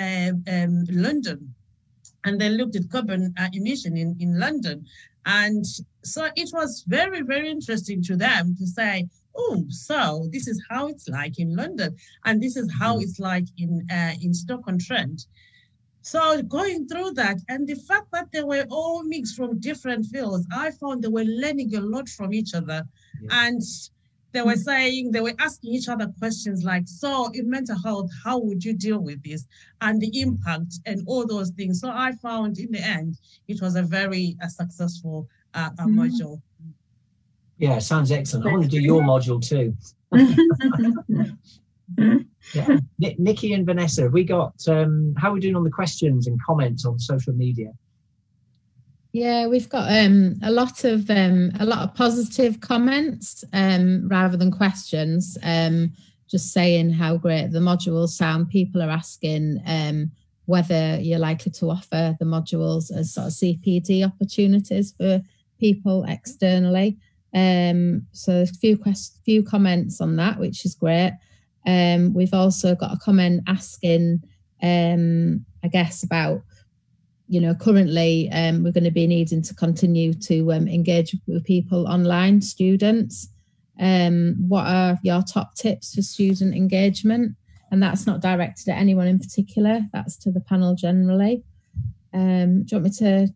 [0.00, 1.54] uh, um, London
[2.24, 4.86] and they looked at carbon uh, emission in, in London.
[5.26, 5.64] And
[6.02, 10.86] so it was very, very interesting to them to say, oh, so this is how
[10.88, 13.02] it's like in London, and this is how mm.
[13.02, 15.26] it's like in uh, in Stoke-on-Trent.
[16.02, 20.46] So going through that, and the fact that they were all mixed from different fields,
[20.52, 22.86] I found they were learning a lot from each other,
[23.22, 23.46] yeah.
[23.46, 23.62] and
[24.32, 24.64] they were mm.
[24.70, 28.74] saying they were asking each other questions like, "So in mental health, how would you
[28.74, 29.46] deal with this,
[29.80, 33.18] and the impact, and all those things." So I found in the end,
[33.48, 36.00] it was a very uh, successful uh, mm-hmm.
[36.00, 36.42] module.
[37.58, 38.46] Yeah, sounds excellent.
[38.46, 39.74] I want to do your module too.
[42.54, 42.78] yeah.
[43.18, 46.40] Nikki and Vanessa, have we got um, how are we doing on the questions and
[46.42, 47.72] comments on social media?
[49.12, 54.36] Yeah, we've got um, a lot of um, a lot of positive comments um, rather
[54.36, 55.38] than questions.
[55.44, 55.92] Um,
[56.28, 58.48] just saying how great the modules sound.
[58.48, 60.10] People are asking um,
[60.46, 65.22] whether you're likely to offer the modules as sort of CPD opportunities for
[65.60, 66.98] people externally.
[67.34, 71.12] Um, so there's a few quest- few comments on that, which is great.
[71.66, 74.22] Um, we've also got a comment asking,
[74.62, 76.42] um, I guess, about
[77.26, 81.44] you know currently um, we're going to be needing to continue to um, engage with
[81.44, 83.28] people online, students.
[83.80, 87.34] Um, what are your top tips for student engagement?
[87.72, 89.80] And that's not directed at anyone in particular.
[89.92, 91.42] That's to the panel generally.
[92.12, 93.34] Do you want me to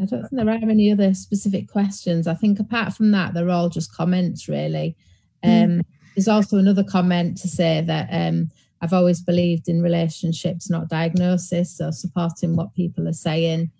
[0.00, 2.26] I don't think there are any other specific questions.
[2.26, 4.96] I think apart from that, they're all just comments, really.
[5.42, 5.50] Hmm.
[5.50, 5.84] Um, mm.
[6.16, 11.76] There's also another comment to say that um, I've always believed in relationships, not diagnosis,
[11.76, 13.70] so supporting what people are saying.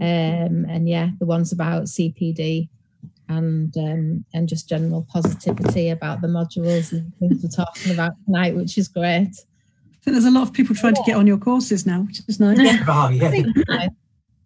[0.00, 2.68] Um, and yeah, the ones about CPD
[3.28, 8.54] and um, and just general positivity about the modules and things we're talking about tonight,
[8.54, 9.28] which is great.
[9.28, 12.20] I think there's a lot of people trying to get on your courses now, which
[12.26, 12.58] is nice.
[12.60, 12.84] Yeah.
[12.88, 13.88] Oh, yeah.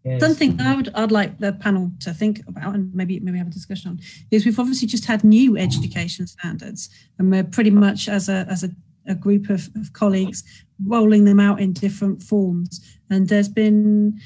[0.05, 0.21] Yes.
[0.21, 3.51] Something I would I'd like the panel to think about and maybe maybe have a
[3.51, 4.01] discussion on
[4.33, 8.65] is we've obviously just had new education standards and we're pretty much as a as
[8.65, 8.71] a,
[9.07, 10.43] a group of, of colleagues
[10.85, 14.19] rolling them out in different forms and there's been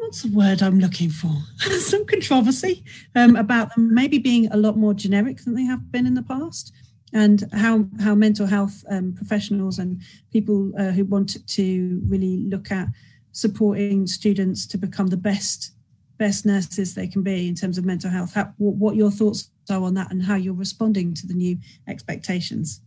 [0.00, 1.30] what's the word I'm looking for?
[1.58, 2.82] Some controversy
[3.14, 6.22] um, about them maybe being a lot more generic than they have been in the
[6.22, 6.72] past,
[7.12, 10.00] and how how mental health um, professionals and
[10.32, 12.88] people uh, who want to really look at
[13.32, 15.72] supporting students to become the best
[16.20, 18.34] best nurses they can be in terms of mental health.
[18.34, 22.82] How, what your thoughts are on that, and how you're responding to the new expectations.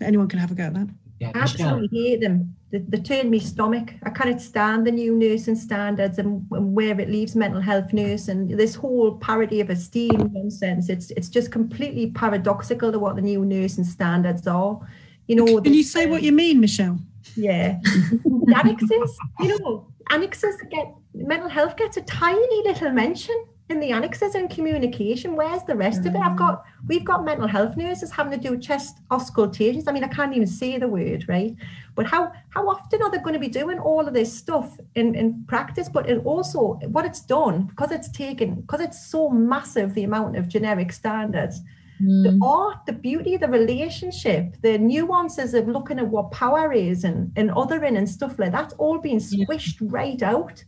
[0.00, 0.88] Anyone can have a go at that.
[1.20, 2.56] Yeah, absolutely hate them.
[2.72, 3.94] They, they turn me stomach.
[4.02, 8.26] I can't stand the new nursing standards and, and, where it leaves mental health nurse
[8.26, 10.88] and this whole parity of esteem nonsense.
[10.88, 14.80] It's it's just completely paradoxical to what the new nursing standards are.
[15.28, 16.98] You know, can you say what you mean, Michelle?
[17.36, 17.78] Yeah,
[18.56, 19.18] annexes.
[19.40, 23.34] You know, annexes get mental health gets a tiny little mention
[23.70, 25.36] in the annexes and communication.
[25.36, 26.08] Where's the rest mm.
[26.08, 26.20] of it?
[26.20, 29.88] I've got we've got mental health nurses having to do chest auscultations.
[29.88, 31.54] I mean, I can't even say the word, right?
[31.94, 35.14] But how how often are they going to be doing all of this stuff in,
[35.14, 35.88] in practice?
[35.88, 40.36] But it also what it's done, because it's taken, because it's so massive, the amount
[40.36, 41.60] of generic standards.
[42.02, 42.24] Mm.
[42.24, 47.32] The art, the beauty, the relationship, the nuances of looking at what power is and,
[47.36, 49.88] and othering and stuff like that's all being squished yeah.
[49.90, 50.64] right out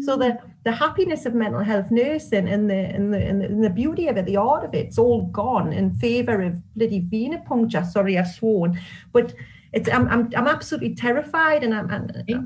[0.00, 3.64] so the the happiness of mental health nursing and the, and the and the and
[3.64, 7.00] the beauty of it, the art of it, it's all gone in favour of bloody
[7.00, 7.84] venipuncture.
[7.84, 8.78] Sorry, I've sworn,
[9.12, 9.34] but
[9.72, 12.42] it's I'm I'm, I'm absolutely terrified, and I'm, I'm yeah.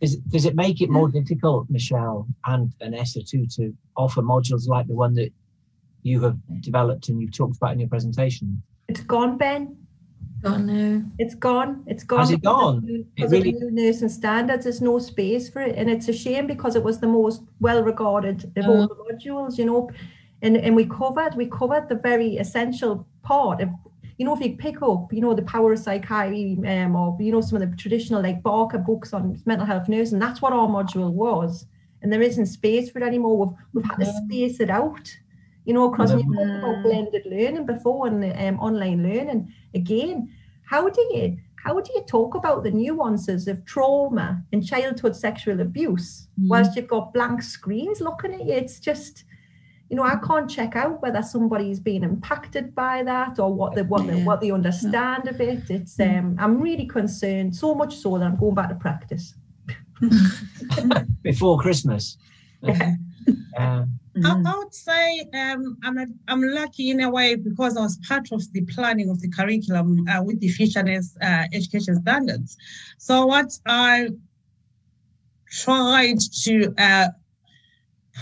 [0.00, 4.88] Does, does it make it more difficult, Michelle and Vanessa, too, to offer modules like
[4.88, 5.30] the one that
[6.02, 8.62] you have developed and you've talked about in your presentation?
[8.88, 9.76] It's gone, Ben
[10.42, 11.02] gone now.
[11.18, 11.84] It's gone.
[11.86, 12.20] It's gone.
[12.20, 13.06] Has it gone?
[13.14, 13.54] Because it really...
[13.54, 16.82] of new nursing standards, there's no space for it, and it's a shame because it
[16.82, 19.90] was the most well-regarded of all the modules, you know.
[20.42, 23.70] And and we covered we covered the very essential part of
[24.18, 27.32] you know, if you pick up, you know, the power of psychiatry, um, or you
[27.32, 30.68] know, some of the traditional like Barker books on mental health nursing, that's what our
[30.68, 31.66] module was.
[32.02, 33.46] And there isn't space for it anymore.
[33.46, 35.08] We've, we've had to space it out,
[35.64, 39.52] you know, because we talked about blended learning before and um, online learning.
[39.74, 40.28] Again
[40.72, 45.60] how do you how do you talk about the nuances of trauma and childhood sexual
[45.60, 46.48] abuse mm.
[46.48, 48.54] whilst you've got blank screens looking at you?
[48.54, 49.24] It's just
[49.90, 53.82] you know i can't check out whether somebody's been impacted by that or what they
[53.82, 54.14] what, yeah.
[54.14, 55.68] they, what they understand of it.
[55.68, 56.18] It's mm.
[56.18, 59.34] um i'm really concerned so much so that i'm going back to practice.
[61.22, 62.16] Before christmas.
[63.58, 64.46] Um, Mm-hmm.
[64.46, 68.30] I, would say um, I'm a, I'm lucky in a way because I was part
[68.30, 72.56] of the planning of the curriculum uh, with the Future Nurse uh, education standards.
[72.98, 74.10] So what I
[75.50, 77.08] tried to uh,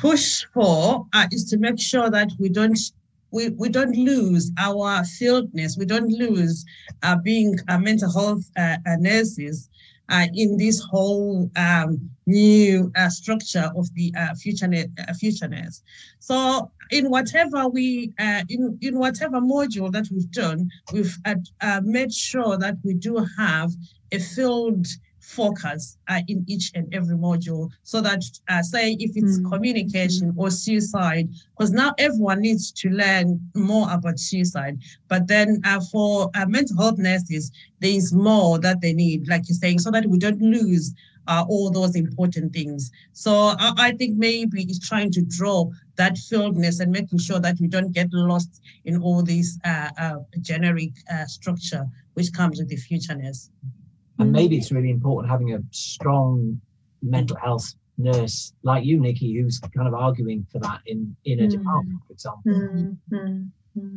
[0.01, 2.79] push for uh, is to make sure that we don't
[3.33, 6.65] we, we don't lose our fieldness, we don't lose
[7.03, 10.00] uh, being a mental health uh, nurses uh,
[10.35, 14.87] in this whole um, new uh, structure of the uh, Future Nurse.
[14.99, 15.83] Uh, Future Nurse.
[16.19, 21.81] So in whatever we uh, in in whatever module that we've done, we've uh, uh,
[21.85, 23.71] made sure that we do have
[24.13, 24.87] a field
[25.31, 29.51] focus uh, in each and every module so that uh, say if it's mm.
[29.51, 34.79] communication or suicide because now everyone needs to learn more about suicide.
[35.09, 39.49] But then uh, for uh, mental health nurses there is more that they need like
[39.49, 40.95] you're saying so that we don't lose
[41.29, 42.91] uh, all those important things.
[43.13, 47.57] So I, I think maybe it's trying to draw that fieldness and making sure that
[47.61, 50.91] we don't get lost in all this uh, generic
[51.27, 53.51] structure which comes with the Future Nurse
[54.21, 56.61] and maybe it's really important having a strong
[57.03, 61.45] mental health nurse like you, Nikki, who's kind of arguing for that in in a
[61.45, 61.51] mm.
[61.51, 62.53] department, for example.
[63.13, 63.51] Mm.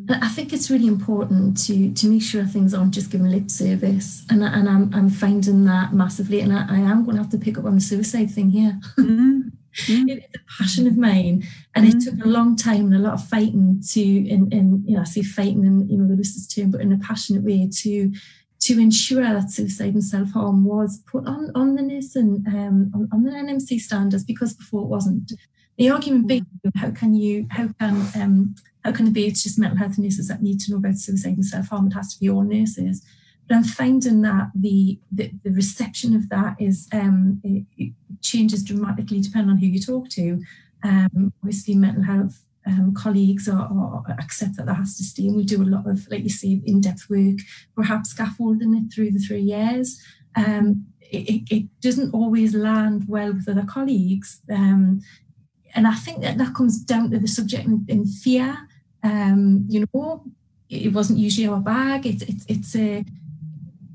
[0.10, 4.26] I think it's really important to to make sure things aren't just given lip service,
[4.30, 7.40] and and I'm I'm finding that massively, and I, I am going to have to
[7.40, 8.80] pick up on the suicide thing here.
[8.98, 9.52] Mm.
[9.88, 10.06] Mm.
[10.08, 13.28] it's a passion of mine, and it took a long time and a lot of
[13.28, 16.70] fighting to, in, in you know, I say fighting in you know the loosest term,
[16.70, 18.14] but in a passionate way to
[18.63, 23.10] to ensure that suicide and self-harm was put on, on the NIS and um, on,
[23.12, 25.34] on, the NMC standards because before it wasn't.
[25.78, 26.45] The argument being
[26.76, 30.30] how can you how can um, how can it be it's just mental health nurses
[30.30, 31.88] that need to know about suicide and self-harm?
[31.88, 33.04] It has to be all nurses.
[33.49, 38.63] But I'm finding that the the, the reception of that is um, it, it changes
[38.63, 40.41] dramatically depending on who you talk to.
[40.84, 45.28] Um, obviously, mental health um, colleagues or, or, accept that there has to stay.
[45.28, 47.39] And we do a lot of, like you say, in-depth work,
[47.76, 50.02] perhaps scaffolding it through the three years.
[50.36, 54.41] Um, it, it, doesn't always land well with other colleagues.
[54.49, 55.02] Um,
[55.76, 58.58] and I think that that comes down to the subject in, in fear.
[59.04, 60.23] Um, you know,
[60.69, 62.06] it wasn't usually our bag.
[62.06, 63.06] It's it's it's a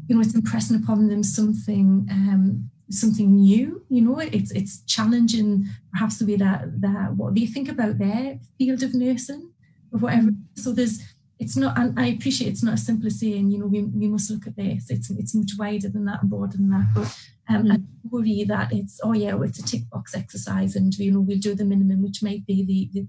[0.07, 3.85] you know it's impressing upon them something um, something new.
[3.89, 8.39] You know, it's it's challenging perhaps the way that that what they think about their
[8.59, 9.51] field of nursing
[9.93, 10.31] or whatever.
[10.55, 11.01] So there's
[11.39, 14.09] it's not and I appreciate it's not as simple as saying, you know, we, we
[14.09, 14.91] must look at this.
[14.91, 16.87] It's it's much wider than that and broader than that.
[16.95, 17.17] But
[17.49, 17.73] um, mm.
[17.73, 17.79] I
[18.11, 21.39] worry that it's oh yeah, well, it's a tick box exercise and you know we'll
[21.39, 23.07] do the minimum, which might be the, the,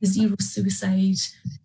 [0.00, 1.18] the zero suicide,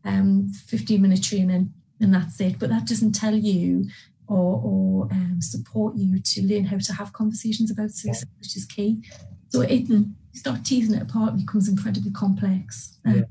[0.04, 2.60] um, 15 minute training and that's it.
[2.60, 3.86] But that doesn't tell you
[4.28, 8.66] or, or um, support you to learn how to have conversations about suicide, which is
[8.66, 9.02] key.
[9.50, 9.88] So it
[10.34, 12.98] start teasing it apart becomes incredibly complex.
[13.06, 13.26] Um,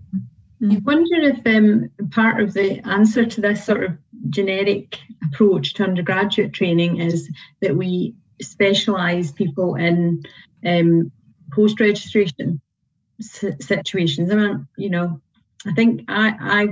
[0.61, 0.77] yeah.
[0.77, 3.99] I wonder if um, part of the answer to this sort of
[4.31, 7.29] generic approach to undergraduate training is
[7.61, 10.23] that we specialise people in
[10.65, 11.13] um,
[11.53, 12.61] post registration
[13.21, 14.31] situations.
[14.31, 15.21] I mean, you know,
[15.67, 16.69] I think I, I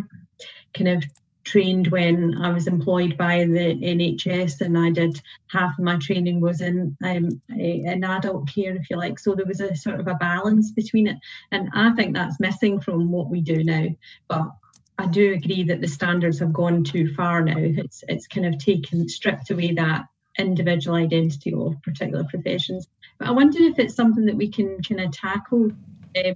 [0.74, 1.04] kind of
[1.44, 6.40] trained when I was employed by the NHS, and I did half of my training
[6.40, 9.18] was in um, in adult care, if you like.
[9.18, 11.18] So there was a sort of a balance between it,
[11.50, 13.88] and I think that's missing from what we do now.
[14.28, 14.50] But
[14.98, 17.58] I do agree that the standards have gone too far now.
[17.58, 20.06] It's it's kind of taken stripped away that
[20.38, 22.88] individual identity of particular professions.
[23.18, 25.70] But I wonder if it's something that we can kind of tackle
[26.16, 26.34] uh,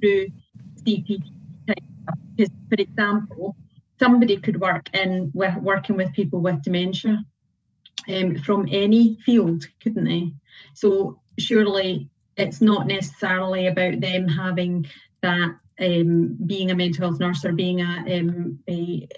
[0.00, 0.28] through
[0.82, 1.22] CPD.
[2.36, 3.56] Because, for example,
[3.98, 7.24] somebody could work in with working with people with dementia
[8.08, 10.32] um, from any field, couldn't they?
[10.74, 14.86] So surely it's not necessarily about them having
[15.22, 19.08] that um, being a mental health nurse or being a, um, a,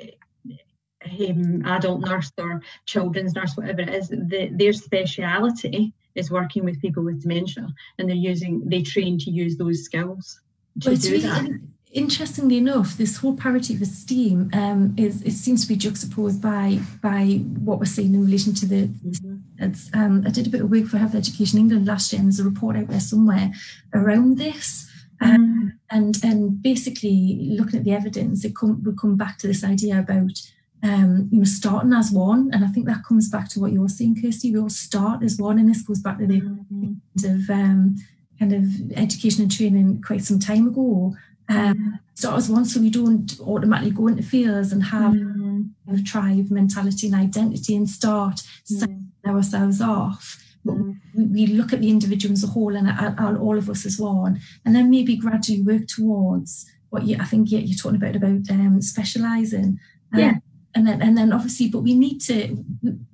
[1.06, 4.08] a um, adult nurse or children's nurse, whatever it is.
[4.08, 9.30] The, their speciality is working with people with dementia, and they're using they train to
[9.30, 10.40] use those skills
[10.80, 11.60] to do really, that
[11.92, 16.78] interestingly enough, this whole parity of esteem um, is it seems to be juxtaposed by
[17.02, 18.86] by what we're seeing in relation to the.
[18.86, 19.36] Mm-hmm.
[19.58, 22.28] It's, um, I did a bit of work for Health Education England last year, and
[22.28, 23.52] there's a report out there somewhere
[23.94, 24.88] around this.
[25.22, 25.78] Um, mm.
[25.90, 29.98] and and basically looking at the evidence, it come we come back to this idea
[29.98, 30.40] about
[30.82, 33.88] um, you know starting as one, and I think that comes back to what you're
[33.88, 34.52] saying, Kirsty.
[34.52, 36.92] We all start as one, and this goes back to the mm-hmm.
[37.24, 37.96] of um,
[38.38, 41.14] kind of education and training quite some time ago
[41.50, 45.68] um, start as one so we don't automatically go into fears and have mm.
[45.92, 49.10] a tribe mentality and identity and start mm.
[49.26, 50.42] ourselves off.
[50.64, 50.96] But mm.
[51.14, 53.98] we, we, look at the individual as a whole and, and, all of us as
[53.98, 58.16] one, and then maybe gradually work towards what you, I think yeah, you're talking about
[58.16, 59.80] about um, specializing.
[60.12, 60.34] Um, yeah.
[60.74, 62.64] And then, and then obviously, but we need to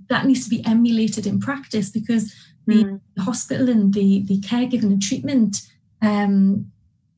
[0.09, 2.35] that needs to be emulated in practice because
[2.67, 3.01] the, mm.
[3.19, 5.63] hospital and the the caregiving and treatment
[6.03, 6.71] um,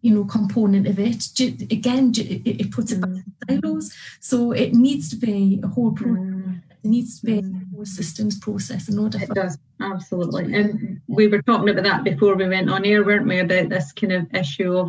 [0.08, 1.20] you know component of it.
[1.70, 3.94] Again it, puts it back in silos.
[4.20, 6.60] So it needs to be a whole process mm.
[6.82, 7.70] it needs to be a mm.
[7.70, 9.58] whole systems process in order it does.
[9.80, 10.54] Absolutely.
[10.54, 13.92] and we were talking about that before we went on air weren't we about this
[13.92, 14.88] kind of issue of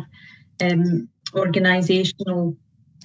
[0.62, 2.56] um, organizational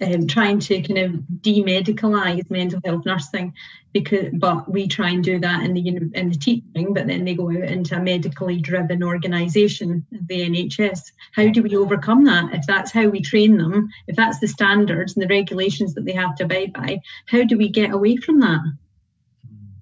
[0.01, 3.53] um, trying to kind of demedicalize mental health nursing
[3.93, 7.33] because but we try and do that in the in the teaching but then they
[7.33, 10.99] go out into a medically driven organization the NHS
[11.31, 12.53] how do we overcome that?
[12.53, 16.13] If that's how we train them if that's the standards and the regulations that they
[16.13, 18.61] have to abide by how do we get away from that?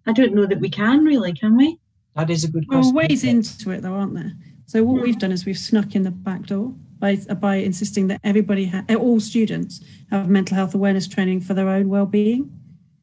[0.05, 1.79] I don't know that we can really can we?
[2.15, 2.93] That is a good question.
[2.93, 4.33] well ways into it though aren't there?
[4.67, 6.73] So what we've done is we've snuck in the back door
[7.03, 11.67] by, by insisting that everybody, ha- all students, have mental health awareness training for their
[11.67, 12.49] own well-being.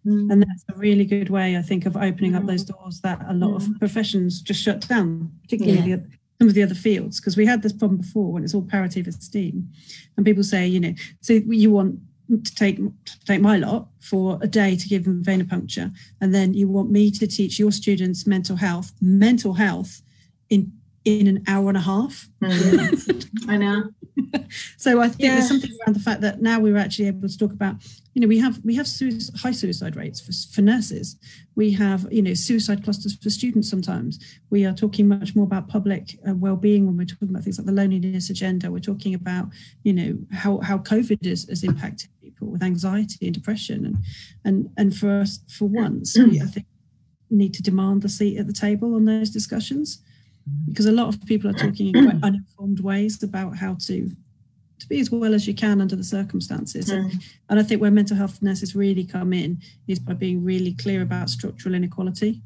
[0.07, 0.33] Mm.
[0.33, 3.35] And that's a really good way, I think, of opening up those doors that a
[3.35, 3.57] lot mm.
[3.57, 5.97] of professions just shut down, particularly yeah.
[5.97, 6.07] the,
[6.39, 7.21] some of the other fields.
[7.21, 9.69] Because we had this problem before when it's all parity of esteem,
[10.17, 11.99] and people say, you know, so you want
[12.31, 15.93] to take to take my lot for a day to give them venipuncture,
[16.23, 20.01] and then you want me to teach your students mental health, mental health
[20.49, 20.73] in
[21.05, 22.29] in an hour and a half.
[22.43, 23.49] Mm.
[23.49, 23.85] I know.
[24.77, 25.35] so I think yeah.
[25.35, 27.77] there's something around the fact that now we're actually able to talk about,
[28.13, 28.87] you know, we have we have
[29.37, 31.17] high suicide rates for, for nurses.
[31.55, 33.71] We have, you know, suicide clusters for students.
[33.71, 34.19] Sometimes
[34.51, 37.67] we are talking much more about public uh, well-being when we're talking about things like
[37.67, 38.71] the loneliness agenda.
[38.71, 39.49] We're talking about,
[39.85, 43.97] you know, how how COVID is has impacted people with anxiety and depression, and
[44.45, 46.67] and and for us, for once, we, I think
[47.31, 50.03] need to demand the seat at the table on those discussions
[50.69, 54.11] because a lot of people are talking in quite uninformed ways about how to
[54.79, 56.91] to be as well as you can under the circumstances.
[56.91, 56.97] Mm.
[56.97, 60.73] And, and I think where mental health nurses really come in is by being really
[60.73, 62.41] clear about structural inequality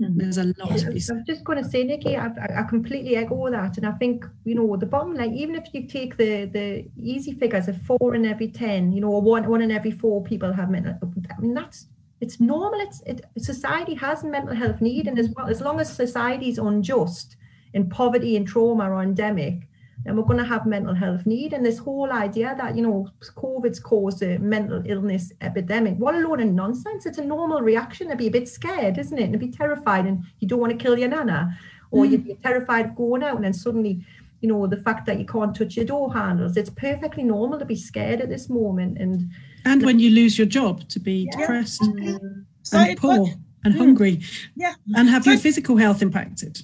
[0.00, 0.18] Mm-hmm.
[0.18, 1.18] There's a lot to be said.
[1.18, 3.76] I'm just going to say, Nikki, I, I completely echo that.
[3.76, 7.32] And I think, you know, the bottom line, even if you take the the easy
[7.34, 10.52] figures of four in every 10, you know, or one, one in every four people
[10.52, 11.86] have mental I mean, that's
[12.20, 12.80] it's normal.
[12.80, 15.06] It's it, society has mental health need.
[15.06, 17.36] And as well, as long as society is unjust
[17.74, 19.68] and poverty and trauma are endemic,
[20.04, 21.52] then we're going to have mental health need.
[21.52, 26.18] And this whole idea that, you know, COVID's caused a mental illness epidemic, what a
[26.18, 27.06] load of nonsense.
[27.06, 29.24] It's a normal reaction to be a bit scared, isn't it?
[29.24, 31.56] And to be terrified and you don't want to kill your nana.
[31.90, 32.26] Or mm.
[32.26, 34.04] you're terrified of going out and then suddenly,
[34.40, 36.56] you know, the fact that you can't touch your door handles.
[36.56, 38.96] It's perfectly normal to be scared at this moment.
[38.98, 39.30] And
[39.66, 41.40] and when you lose your job, to be yeah.
[41.40, 42.44] depressed mm.
[42.72, 43.28] and poor
[43.64, 43.78] and mm.
[43.78, 44.22] hungry.
[44.56, 44.74] Yeah.
[44.96, 46.62] And have so your physical health impacted.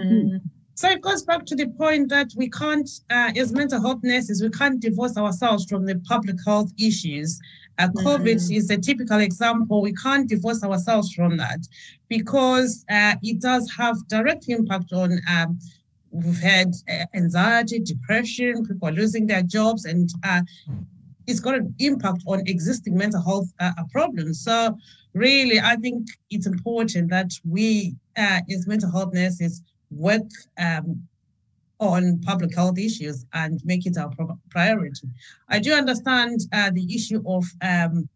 [0.00, 0.40] Mm.
[0.78, 4.40] So it goes back to the point that we can't, uh, as mental health nurses,
[4.40, 7.40] we can't divorce ourselves from the public health issues.
[7.80, 8.54] Uh, COVID mm-hmm.
[8.54, 9.82] is a typical example.
[9.82, 11.66] We can't divorce ourselves from that
[12.08, 15.18] because uh, it does have direct impact on.
[15.28, 15.58] Um,
[16.12, 20.42] we've had uh, anxiety, depression, people are losing their jobs, and uh,
[21.26, 24.44] it's got an impact on existing mental health uh, problems.
[24.44, 24.78] So,
[25.12, 29.60] really, I think it's important that we, as mental health nurses,
[29.90, 30.28] work
[30.58, 31.02] um,
[31.80, 34.10] on public health issues and make it our
[34.50, 35.08] priority.
[35.48, 38.08] I do understand uh, the issue of um,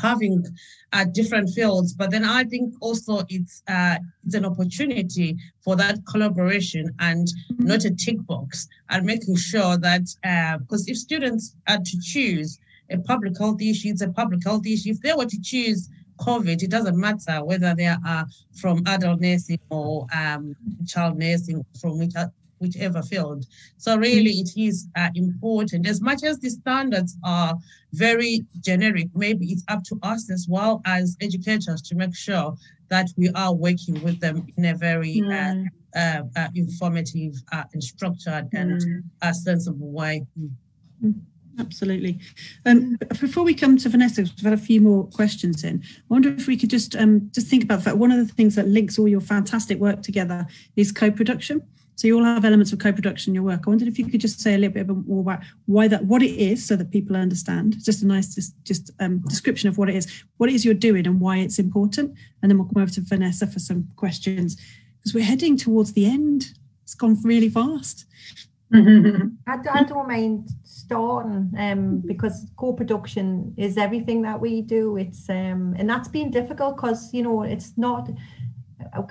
[0.00, 0.44] having
[0.92, 6.04] uh, different fields, but then I think also it's uh, it's an opportunity for that
[6.06, 7.28] collaboration and
[7.58, 12.58] not a tick box and making sure that because uh, if students are to choose
[12.90, 14.90] a public health issue, it's a public health issue.
[14.90, 15.88] If they were to choose
[16.18, 18.26] COVID, it doesn't matter whether they are
[18.60, 20.54] from adult nursing or um,
[20.86, 22.14] child nursing, from which,
[22.58, 23.44] whichever field.
[23.76, 25.86] So really, it is uh, important.
[25.86, 27.54] As much as the standards are
[27.92, 32.56] very generic, maybe it's up to us as well as educators to make sure
[32.88, 35.68] that we are working with them in a very mm.
[35.96, 38.60] uh, uh, uh informative uh, and structured mm.
[38.60, 40.24] and uh, sensible way.
[41.04, 41.20] Mm.
[41.58, 42.18] Absolutely.
[42.66, 45.82] Um, before we come to Vanessa, we've had a few more questions in.
[45.84, 47.98] I wonder if we could just um, just think about that.
[47.98, 50.46] One of the things that links all your fantastic work together
[50.76, 51.62] is co-production.
[51.96, 53.62] So you all have elements of co-production in your work.
[53.66, 56.22] I wondered if you could just say a little bit more about why that, what
[56.22, 57.82] it is, so that people understand.
[57.82, 60.74] Just a nice just, just um, description of what it is, what it is you're
[60.74, 62.14] doing, and why it's important.
[62.42, 64.60] And then we'll come over to Vanessa for some questions
[64.98, 66.52] because we're heading towards the end.
[66.82, 68.04] It's gone really fast.
[68.74, 70.50] I, I don't mind
[70.86, 74.96] starting um, because co-production is everything that we do.
[74.96, 78.08] It's um, and that's been difficult because you know it's not.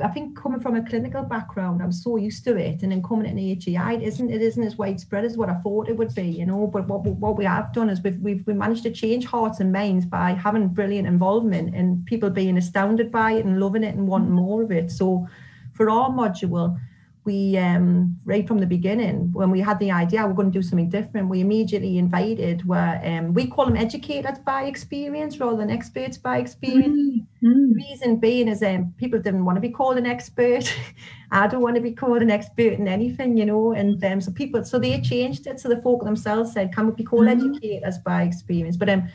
[0.01, 3.26] I think coming from a clinical background, I'm so used to it, and then coming
[3.26, 6.28] in AGI, it isn't it isn't as widespread as what I thought it would be,
[6.28, 6.65] you know.
[6.67, 9.71] But what what we have done is we've we've we managed to change hearts and
[9.71, 14.07] minds by having brilliant involvement and people being astounded by it and loving it and
[14.07, 14.91] wanting more of it.
[14.91, 15.28] So,
[15.73, 16.80] for our module,
[17.26, 20.61] we um, right from the beginning when we had the idea we're going to do
[20.61, 25.71] something different we immediately invited where um, we call them educators by experience rather than
[25.71, 26.95] experts by experience
[27.43, 27.69] mm-hmm.
[27.69, 30.71] the reason being is um, people didn't want to be called an expert
[31.32, 34.32] i don't want to be called an expert in anything you know and um, so
[34.32, 37.51] people so they changed it so the folk themselves said can we be called mm-hmm.
[37.51, 39.07] educators by experience but um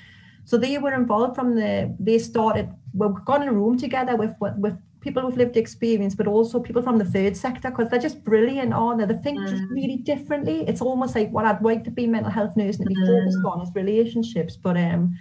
[0.44, 4.34] so they were involved from the they started we got in a room together with
[4.56, 8.22] with people with lived experience, but also people from the third sector because they're just
[8.24, 9.06] brilliant, aren't they?
[9.06, 9.48] They think mm.
[9.48, 10.64] just really differently.
[10.68, 13.06] It's almost like what I'd like to be mental health nurse and to be mm.
[13.06, 14.56] focused on is relationships.
[14.56, 15.18] But um,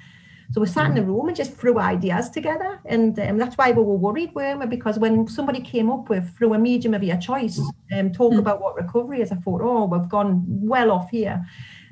[0.51, 0.89] so we sat mm.
[0.89, 4.33] in the room and just threw ideas together, and um, that's why we were worried,
[4.33, 4.65] weren't we?
[4.65, 7.59] Because when somebody came up with through a medium of your choice,
[7.95, 8.39] um, talk mm.
[8.39, 11.45] about what recovery is, I thought, oh, we've gone well off here.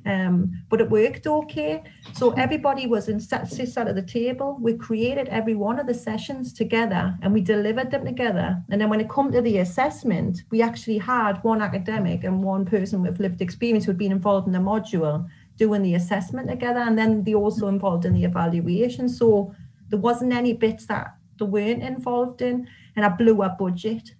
[0.07, 1.83] Um, but it worked okay.
[2.13, 4.57] So everybody was in sat, sat at the table.
[4.61, 8.63] We created every one of the sessions together and we delivered them together.
[8.69, 12.63] And then when it come to the assessment, we actually had one academic and one
[12.65, 15.27] person with lived experience who'd been involved in the module
[15.57, 16.79] doing the assessment together.
[16.79, 19.09] And then they also involved in the evaluation.
[19.09, 19.53] So
[19.89, 22.65] there wasn't any bits that they weren't involved in.
[22.95, 24.11] And I blew up budget.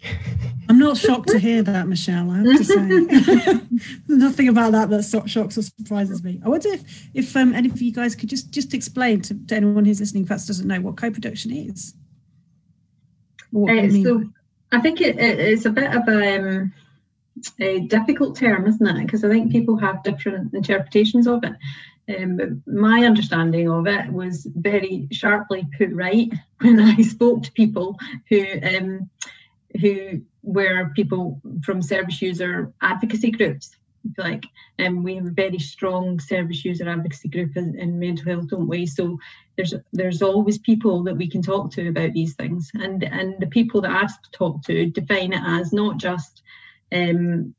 [0.68, 2.30] I'm not shocked to hear that, Michelle.
[2.30, 3.60] I have to say,
[4.08, 6.40] nothing about that that shocks or surprises me.
[6.44, 9.56] I wonder if, if um, any of you guys could just just explain to, to
[9.56, 11.94] anyone who's listening, perhaps doesn't know what co-production is.
[13.54, 14.24] Uh, so,
[14.72, 16.72] I think it, it, it's a bit of a, um,
[17.60, 19.06] a difficult term, isn't it?
[19.06, 21.52] Because I think people have different interpretations of it.
[22.08, 27.98] Um, my understanding of it was very sharply put right when I spoke to people
[28.28, 29.10] who um,
[29.80, 33.76] who were people from service user advocacy groups.
[34.16, 34.44] Like,
[34.78, 38.48] and um, we have a very strong service user advocacy group in, in, mental health,
[38.48, 38.86] don't we?
[38.86, 39.18] So
[39.56, 43.48] there's there's always people that we can talk to about these things, and and the
[43.48, 46.42] people that I've talked to define it as not just
[46.92, 47.52] um,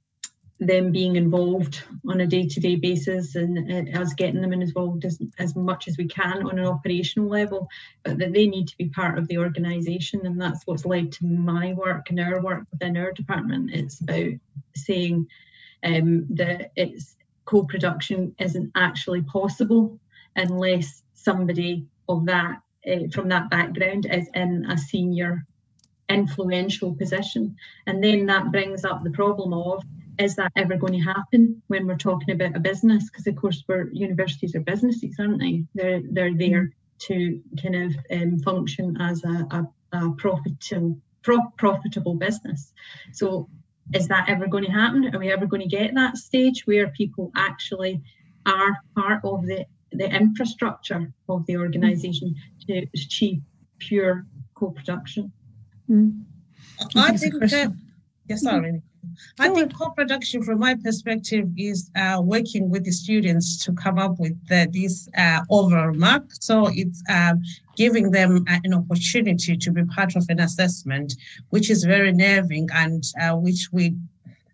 [0.60, 5.55] them being involved on a day-to-day basis and, and us getting them involved as, as
[5.55, 7.68] much as we can on an operational level
[8.03, 11.26] but that they need to be part of the organization and that's what's led to
[11.26, 13.70] my work and our work within our department.
[13.72, 14.32] It's about
[14.76, 15.28] saying
[15.84, 19.99] um, that it's co-production isn't actually possible
[20.36, 25.45] unless somebody of that uh, from that background is in a senior
[26.10, 27.55] influential position.
[27.86, 29.84] And then that brings up the problem of
[30.20, 33.09] is that ever going to happen when we're talking about a business?
[33.09, 35.63] Because of course, we're universities are businesses, aren't they?
[35.76, 42.15] They're they're there to kind of um, function as a, a, a profitable pro- profitable
[42.15, 42.74] business.
[43.11, 43.49] So,
[43.93, 45.13] is that ever going to happen?
[45.13, 48.01] Are we ever going to get that stage where people actually
[48.45, 52.36] are part of the the infrastructure of the organisation
[52.68, 53.41] to achieve
[53.78, 55.32] pure co-production?
[55.89, 56.24] Mm.
[56.95, 57.74] I think that,
[58.28, 58.82] yes, sorry.
[59.39, 64.20] I think co-production, from my perspective, is uh, working with the students to come up
[64.20, 66.24] with the, this uh, overall mark.
[66.39, 67.41] So it's um,
[67.76, 71.14] giving them an opportunity to be part of an assessment,
[71.49, 73.95] which is very nerving and uh, which we,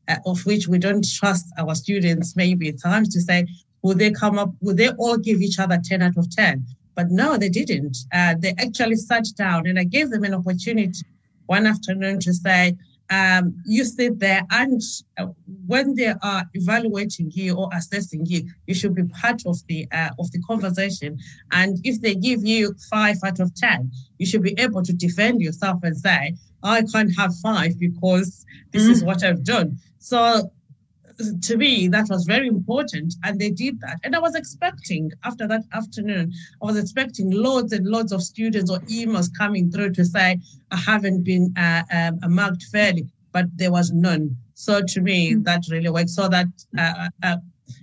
[0.08, 3.48] uh, of which we don't trust our students maybe at times to say,
[3.82, 6.66] will they come up, will they all give each other 10 out of 10?
[6.96, 7.98] But no, they didn't.
[8.12, 11.06] Uh, they actually sat down and I gave them an opportunity
[11.48, 12.76] one afternoon to say,
[13.14, 14.82] um, you sit there and
[15.18, 15.28] uh,
[15.68, 20.10] when they are evaluating you or assessing you, you should be part of the uh,
[20.20, 21.18] of the conversation.
[21.52, 25.42] And if they give you five out of ten, you should be able to defend
[25.42, 28.92] yourself and say, "I can't have five because this mm-hmm.
[28.94, 30.52] is what I've done." So
[31.42, 34.00] to me, that was very important, and they did that.
[34.04, 38.70] And I was expecting after that afternoon, I was expecting loads and loads of students
[38.72, 40.40] or emails coming through to say
[40.72, 44.36] I haven't been uh, um, marked fairly, but there was none.
[44.54, 45.44] So to me, mm-hmm.
[45.44, 46.10] that really worked.
[46.10, 46.48] So that
[46.78, 47.38] uh, uh,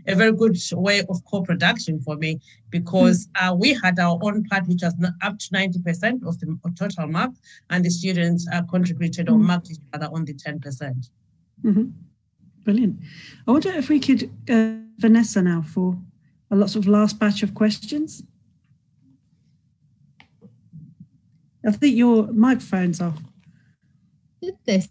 [0.06, 3.48] a very good way of co-production for me because mm-hmm.
[3.48, 7.32] uh, we had our own part which was up to 90% of the total mark
[7.70, 9.46] and the students uh, contributed or mm-hmm.
[9.46, 10.62] marked each other on the 10%.
[10.62, 11.10] percent
[11.64, 11.88] mm-hmm.
[12.70, 13.00] Brilliant.
[13.48, 15.98] I wonder if we could uh, Vanessa now for
[16.52, 18.22] a lots of last batch of questions.
[21.66, 23.18] I think your microphone's off.
[24.40, 24.88] Did this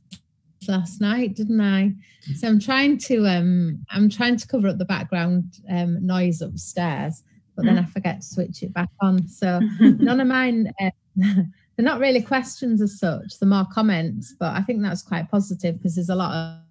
[0.67, 1.93] last night, didn't I?
[2.35, 7.23] So I'm trying to um I'm trying to cover up the background um, noise upstairs,
[7.55, 9.25] but then I forget to switch it back on.
[9.25, 10.73] So none of mine.
[10.81, 13.39] Uh, they're not really questions as such.
[13.39, 16.68] They're more comments, but I think that's quite positive because there's a lot of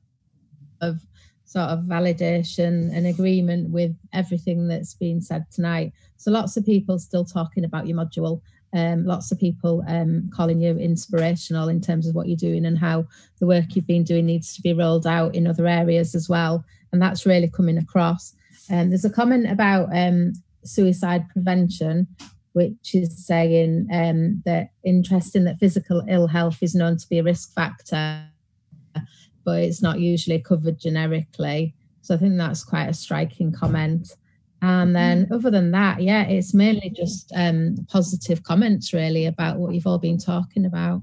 [0.80, 1.00] of
[1.48, 5.92] sort of validation and agreement with everything that's been said tonight.
[6.18, 8.42] So lots of people still talking about your module.
[8.74, 12.78] Um, lots of people um, calling you inspirational in terms of what you're doing and
[12.78, 13.06] how
[13.40, 16.62] the work you've been doing needs to be rolled out in other areas as well.
[16.92, 18.34] And that's really coming across.
[18.68, 22.06] And um, there's a comment about um, suicide prevention,
[22.52, 27.22] which is saying um, that interesting that physical ill health is known to be a
[27.22, 28.28] risk factor
[29.48, 31.74] but it's not usually covered generically.
[32.02, 34.14] So I think that's quite a striking comment.
[34.60, 35.32] And then, mm-hmm.
[35.32, 39.96] other than that, yeah, it's mainly just um, positive comments really about what you've all
[39.96, 41.00] been talking about.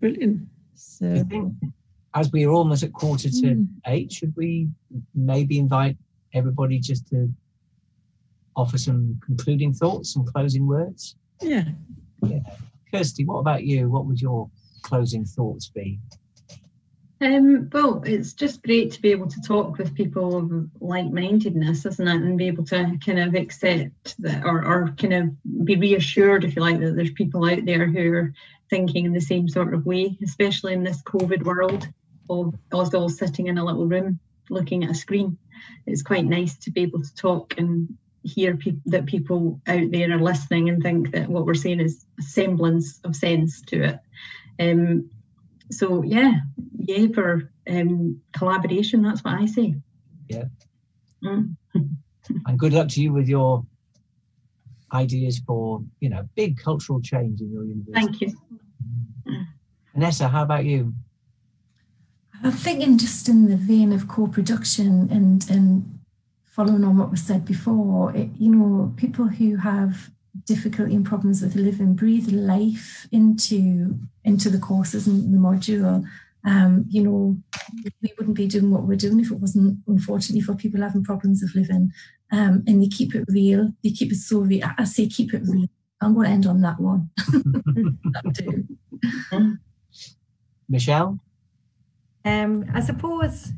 [0.00, 0.48] Brilliant.
[0.74, 1.52] So,
[2.14, 3.66] as we are almost at quarter to mm.
[3.86, 4.70] eight, should we
[5.14, 5.98] maybe invite
[6.32, 7.30] everybody just to
[8.56, 11.16] offer some concluding thoughts, some closing words?
[11.42, 11.64] Yeah.
[12.22, 12.38] Yeah.
[12.90, 13.90] Kirsty, what about you?
[13.90, 14.48] What would your
[14.86, 15.98] closing thoughts be?
[17.20, 22.08] Um, well, it's just great to be able to talk with people of like-mindedness, isn't
[22.08, 22.14] it?
[22.14, 26.54] And be able to kind of accept that, or, or kind of be reassured, if
[26.54, 28.34] you like, that there's people out there who are
[28.68, 31.88] thinking in the same sort of way, especially in this COVID world
[32.28, 34.20] of us all sitting in a little room
[34.50, 35.38] looking at a screen.
[35.86, 40.12] It's quite nice to be able to talk and hear pe- that people out there
[40.12, 44.00] are listening and think that what we're saying is a semblance of sense to it.
[44.58, 45.10] Um,
[45.70, 46.32] so yeah,
[46.78, 49.02] yay for um, collaboration.
[49.02, 49.74] That's what I say.
[50.28, 50.44] Yeah.
[51.24, 51.56] Mm.
[51.74, 53.64] and good luck to you with your
[54.92, 58.00] ideas for you know big cultural change in your university.
[58.06, 59.46] Thank you.
[59.94, 60.94] Vanessa, how about you?
[62.42, 65.96] I'm thinking just in the vein of co-production and and
[66.56, 70.10] following on what was said before, it, you know, people who have
[70.46, 76.04] difficulty and problems with living breathe life into into the courses and the module.
[76.44, 77.36] Um, you know,
[78.02, 81.42] we wouldn't be doing what we're doing if it wasn't, unfortunately, for people having problems
[81.42, 81.92] of living.
[82.30, 83.72] Um, and they keep it real.
[83.82, 84.64] They keep it so real.
[84.78, 85.68] I say keep it real.
[86.00, 87.10] I'm going to end on that one.
[88.12, 89.58] that
[90.68, 91.18] Michelle?
[92.24, 93.52] Um, I suppose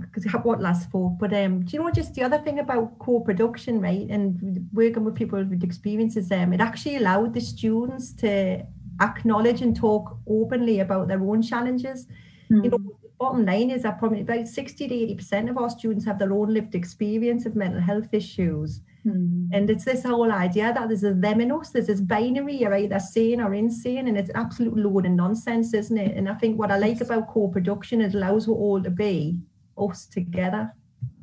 [0.00, 3.80] because what last for, but um, do you know just the other thing about co-production,
[3.80, 4.06] right?
[4.08, 8.66] And working with people with experiences, um, it actually allowed the students to
[9.00, 12.06] acknowledge and talk openly about their own challenges.
[12.50, 12.64] Mm.
[12.64, 12.78] You know,
[13.18, 16.32] bottom line is that probably about 60 to 80 percent of our students have their
[16.32, 18.80] own lived experience of mental health issues.
[19.06, 19.48] Mm.
[19.52, 22.74] And it's this whole idea that there's a them and us, there's this binary, you're
[22.74, 26.16] either sane or insane, and it's absolute load of nonsense, isn't it?
[26.16, 29.38] And I think what I like about co-production, is it allows us all to be
[29.80, 30.72] us together.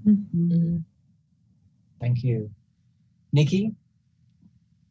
[0.06, 0.78] Mm-hmm.
[2.00, 2.50] Thank you.
[3.34, 3.74] Nikki?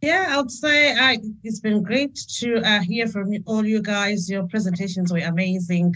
[0.03, 4.29] Yeah, I would say uh, it's been great to uh, hear from all you guys.
[4.29, 5.95] Your presentations were amazing.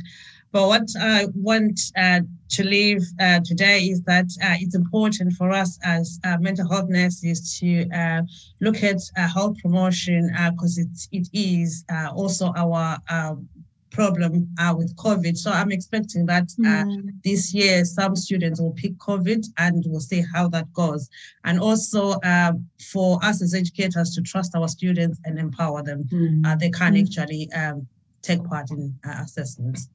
[0.53, 5.51] But what I want uh, to leave uh, today is that uh, it's important for
[5.53, 8.23] us as uh, mental health nurses to uh,
[8.61, 11.85] look at uh, health promotion because it, it is
[12.17, 13.49] also our um,
[13.91, 15.37] problem uh, with COVID.
[15.37, 17.13] So I'm expecting that uh, mm.
[17.25, 21.09] this year some students will pick COVID and we'll see how that goes.
[21.45, 22.53] And also uh,
[22.93, 26.05] for us as educators to trust our students and empower them.
[26.05, 26.59] Mm.
[26.59, 27.03] they can mm.
[27.03, 27.87] actually um,
[28.23, 29.89] take part in uh, assessments.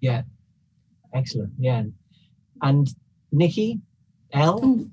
[0.00, 0.22] Yeah,
[1.12, 1.52] excellent.
[1.58, 1.84] Yeah.
[2.62, 2.88] And
[3.32, 3.80] Nikki,
[4.32, 4.86] L?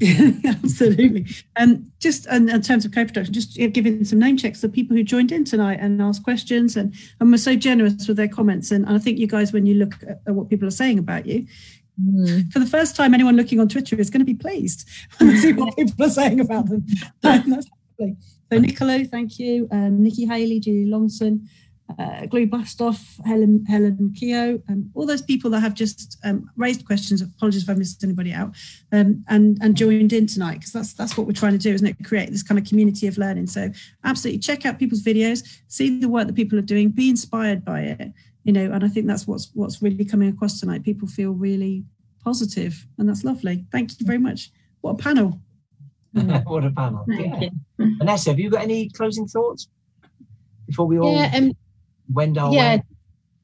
[0.44, 1.26] Absolutely.
[1.56, 5.02] Um, just in, in, terms of co-production, just giving some name checks to people who
[5.02, 8.70] joined in tonight and asked questions and, and were so generous with their comments.
[8.70, 9.94] And I think you guys, when you look
[10.26, 11.46] at what people are saying about you,
[12.00, 12.52] mm.
[12.52, 14.88] for the first time, anyone looking on Twitter is going to be pleased
[15.18, 16.86] when see what people are saying about them.
[18.00, 19.68] so Niccolo, thank you.
[19.72, 21.46] Um, Nikki Haley, Julie Longson,
[21.98, 26.84] uh, Glue Bustoff, Helen Helen Keogh, um, all those people that have just um, raised
[26.84, 27.22] questions.
[27.22, 28.54] Apologies if I missed anybody out,
[28.92, 31.86] um, and and joined in tonight because that's that's what we're trying to do, isn't
[31.86, 32.04] it?
[32.04, 33.46] Create this kind of community of learning.
[33.46, 33.70] So
[34.04, 37.80] absolutely check out people's videos, see the work that people are doing, be inspired by
[37.80, 38.12] it.
[38.44, 40.84] You know, and I think that's what's what's really coming across tonight.
[40.84, 41.84] People feel really
[42.22, 43.64] positive, and that's lovely.
[43.72, 44.50] Thank you very much.
[44.82, 45.40] What a panel!
[46.12, 47.04] what a panel!
[47.08, 47.48] Yeah.
[47.78, 49.68] Vanessa, have you got any closing thoughts
[50.66, 51.14] before we all?
[51.14, 51.52] Yeah, um,
[52.12, 52.78] wend our yeah.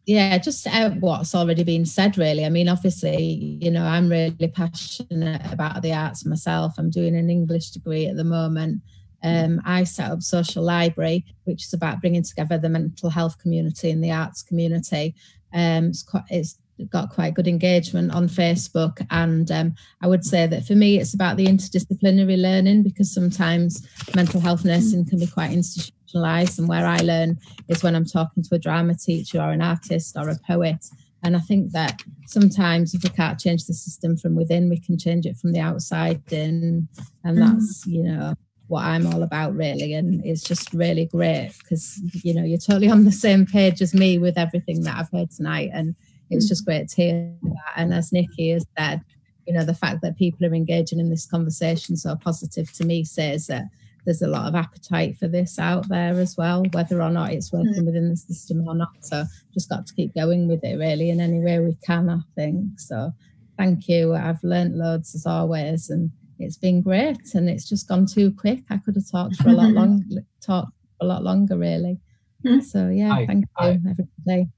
[0.06, 0.66] Yeah, just
[1.00, 2.44] what's already been said, really.
[2.44, 6.74] I mean, obviously, you know, I'm really passionate about the arts myself.
[6.76, 8.82] I'm doing an English degree at the moment.
[9.22, 13.90] Um, I set up Social Library, which is about bringing together the mental health community
[13.90, 15.14] and the arts community.
[15.54, 16.58] Um, it's, quite, it's
[16.90, 19.04] got quite good engagement on Facebook.
[19.10, 23.88] And um, I would say that for me, it's about the interdisciplinary learning because sometimes
[24.14, 27.38] mental health nursing can be quite institutional and where I learn
[27.68, 30.84] is when I'm talking to a drama teacher or an artist or a poet.
[31.22, 34.98] And I think that sometimes if we can't change the system from within, we can
[34.98, 36.86] change it from the outside in.
[37.24, 37.40] And mm.
[37.40, 38.34] that's, you know,
[38.68, 39.94] what I'm all about really.
[39.94, 43.94] And it's just really great because, you know, you're totally on the same page as
[43.94, 45.70] me with everything that I've heard tonight.
[45.72, 45.94] And
[46.30, 47.72] it's just great to hear that.
[47.76, 49.02] And as Nikki has said,
[49.46, 53.04] you know, the fact that people are engaging in this conversation so positive to me
[53.04, 53.64] says that
[54.04, 57.52] there's a lot of appetite for this out there as well, whether or not it's
[57.52, 57.86] working mm.
[57.86, 58.92] within the system or not.
[59.00, 62.20] So just got to keep going with it really in any way we can, I
[62.34, 62.78] think.
[62.78, 63.12] So
[63.56, 64.14] thank you.
[64.14, 68.60] I've learnt loads as always and it's been great and it's just gone too quick.
[68.70, 70.04] I could have talked for a lot long
[70.42, 71.98] talked a lot longer really.
[72.44, 72.62] Mm.
[72.62, 74.48] So yeah, I, thank you I, everybody.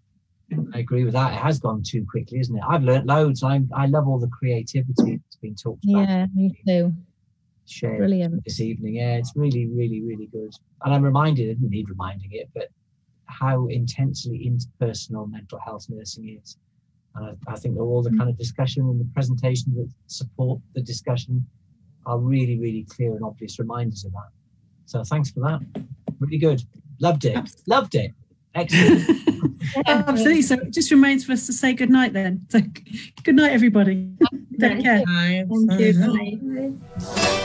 [0.75, 1.35] I agree with that.
[1.35, 2.63] It has gone too quickly, isn't it?
[2.69, 3.43] I've learnt loads.
[3.43, 6.09] I'm I love all the creativity that's been talked about.
[6.09, 6.93] Yeah, me too
[7.69, 8.45] shared Brilliant.
[8.45, 8.97] this evening.
[8.97, 10.53] Yeah, it's really, really, really good.
[10.85, 12.69] And I'm reminded, I didn't need reminding it, but
[13.27, 16.57] how intensely interpersonal mental health nursing is.
[17.15, 18.19] And I, I think that all the mm.
[18.19, 21.45] kind of discussion and the presentations that support the discussion
[22.07, 24.31] are really, really clear and obvious reminders of that.
[24.87, 25.61] So thanks for that.
[26.21, 26.63] Really good.
[27.01, 27.39] Loved it.
[27.67, 28.13] Loved it.
[28.55, 29.27] Excellent.
[29.87, 30.43] Absolutely.
[30.43, 32.47] So it just remains for us to say good night then.
[32.49, 32.61] So
[33.25, 34.13] good night, everybody.
[34.59, 35.05] Take care.
[35.05, 35.45] Bye.
[35.69, 36.79] Thank you.
[36.99, 37.43] Bye.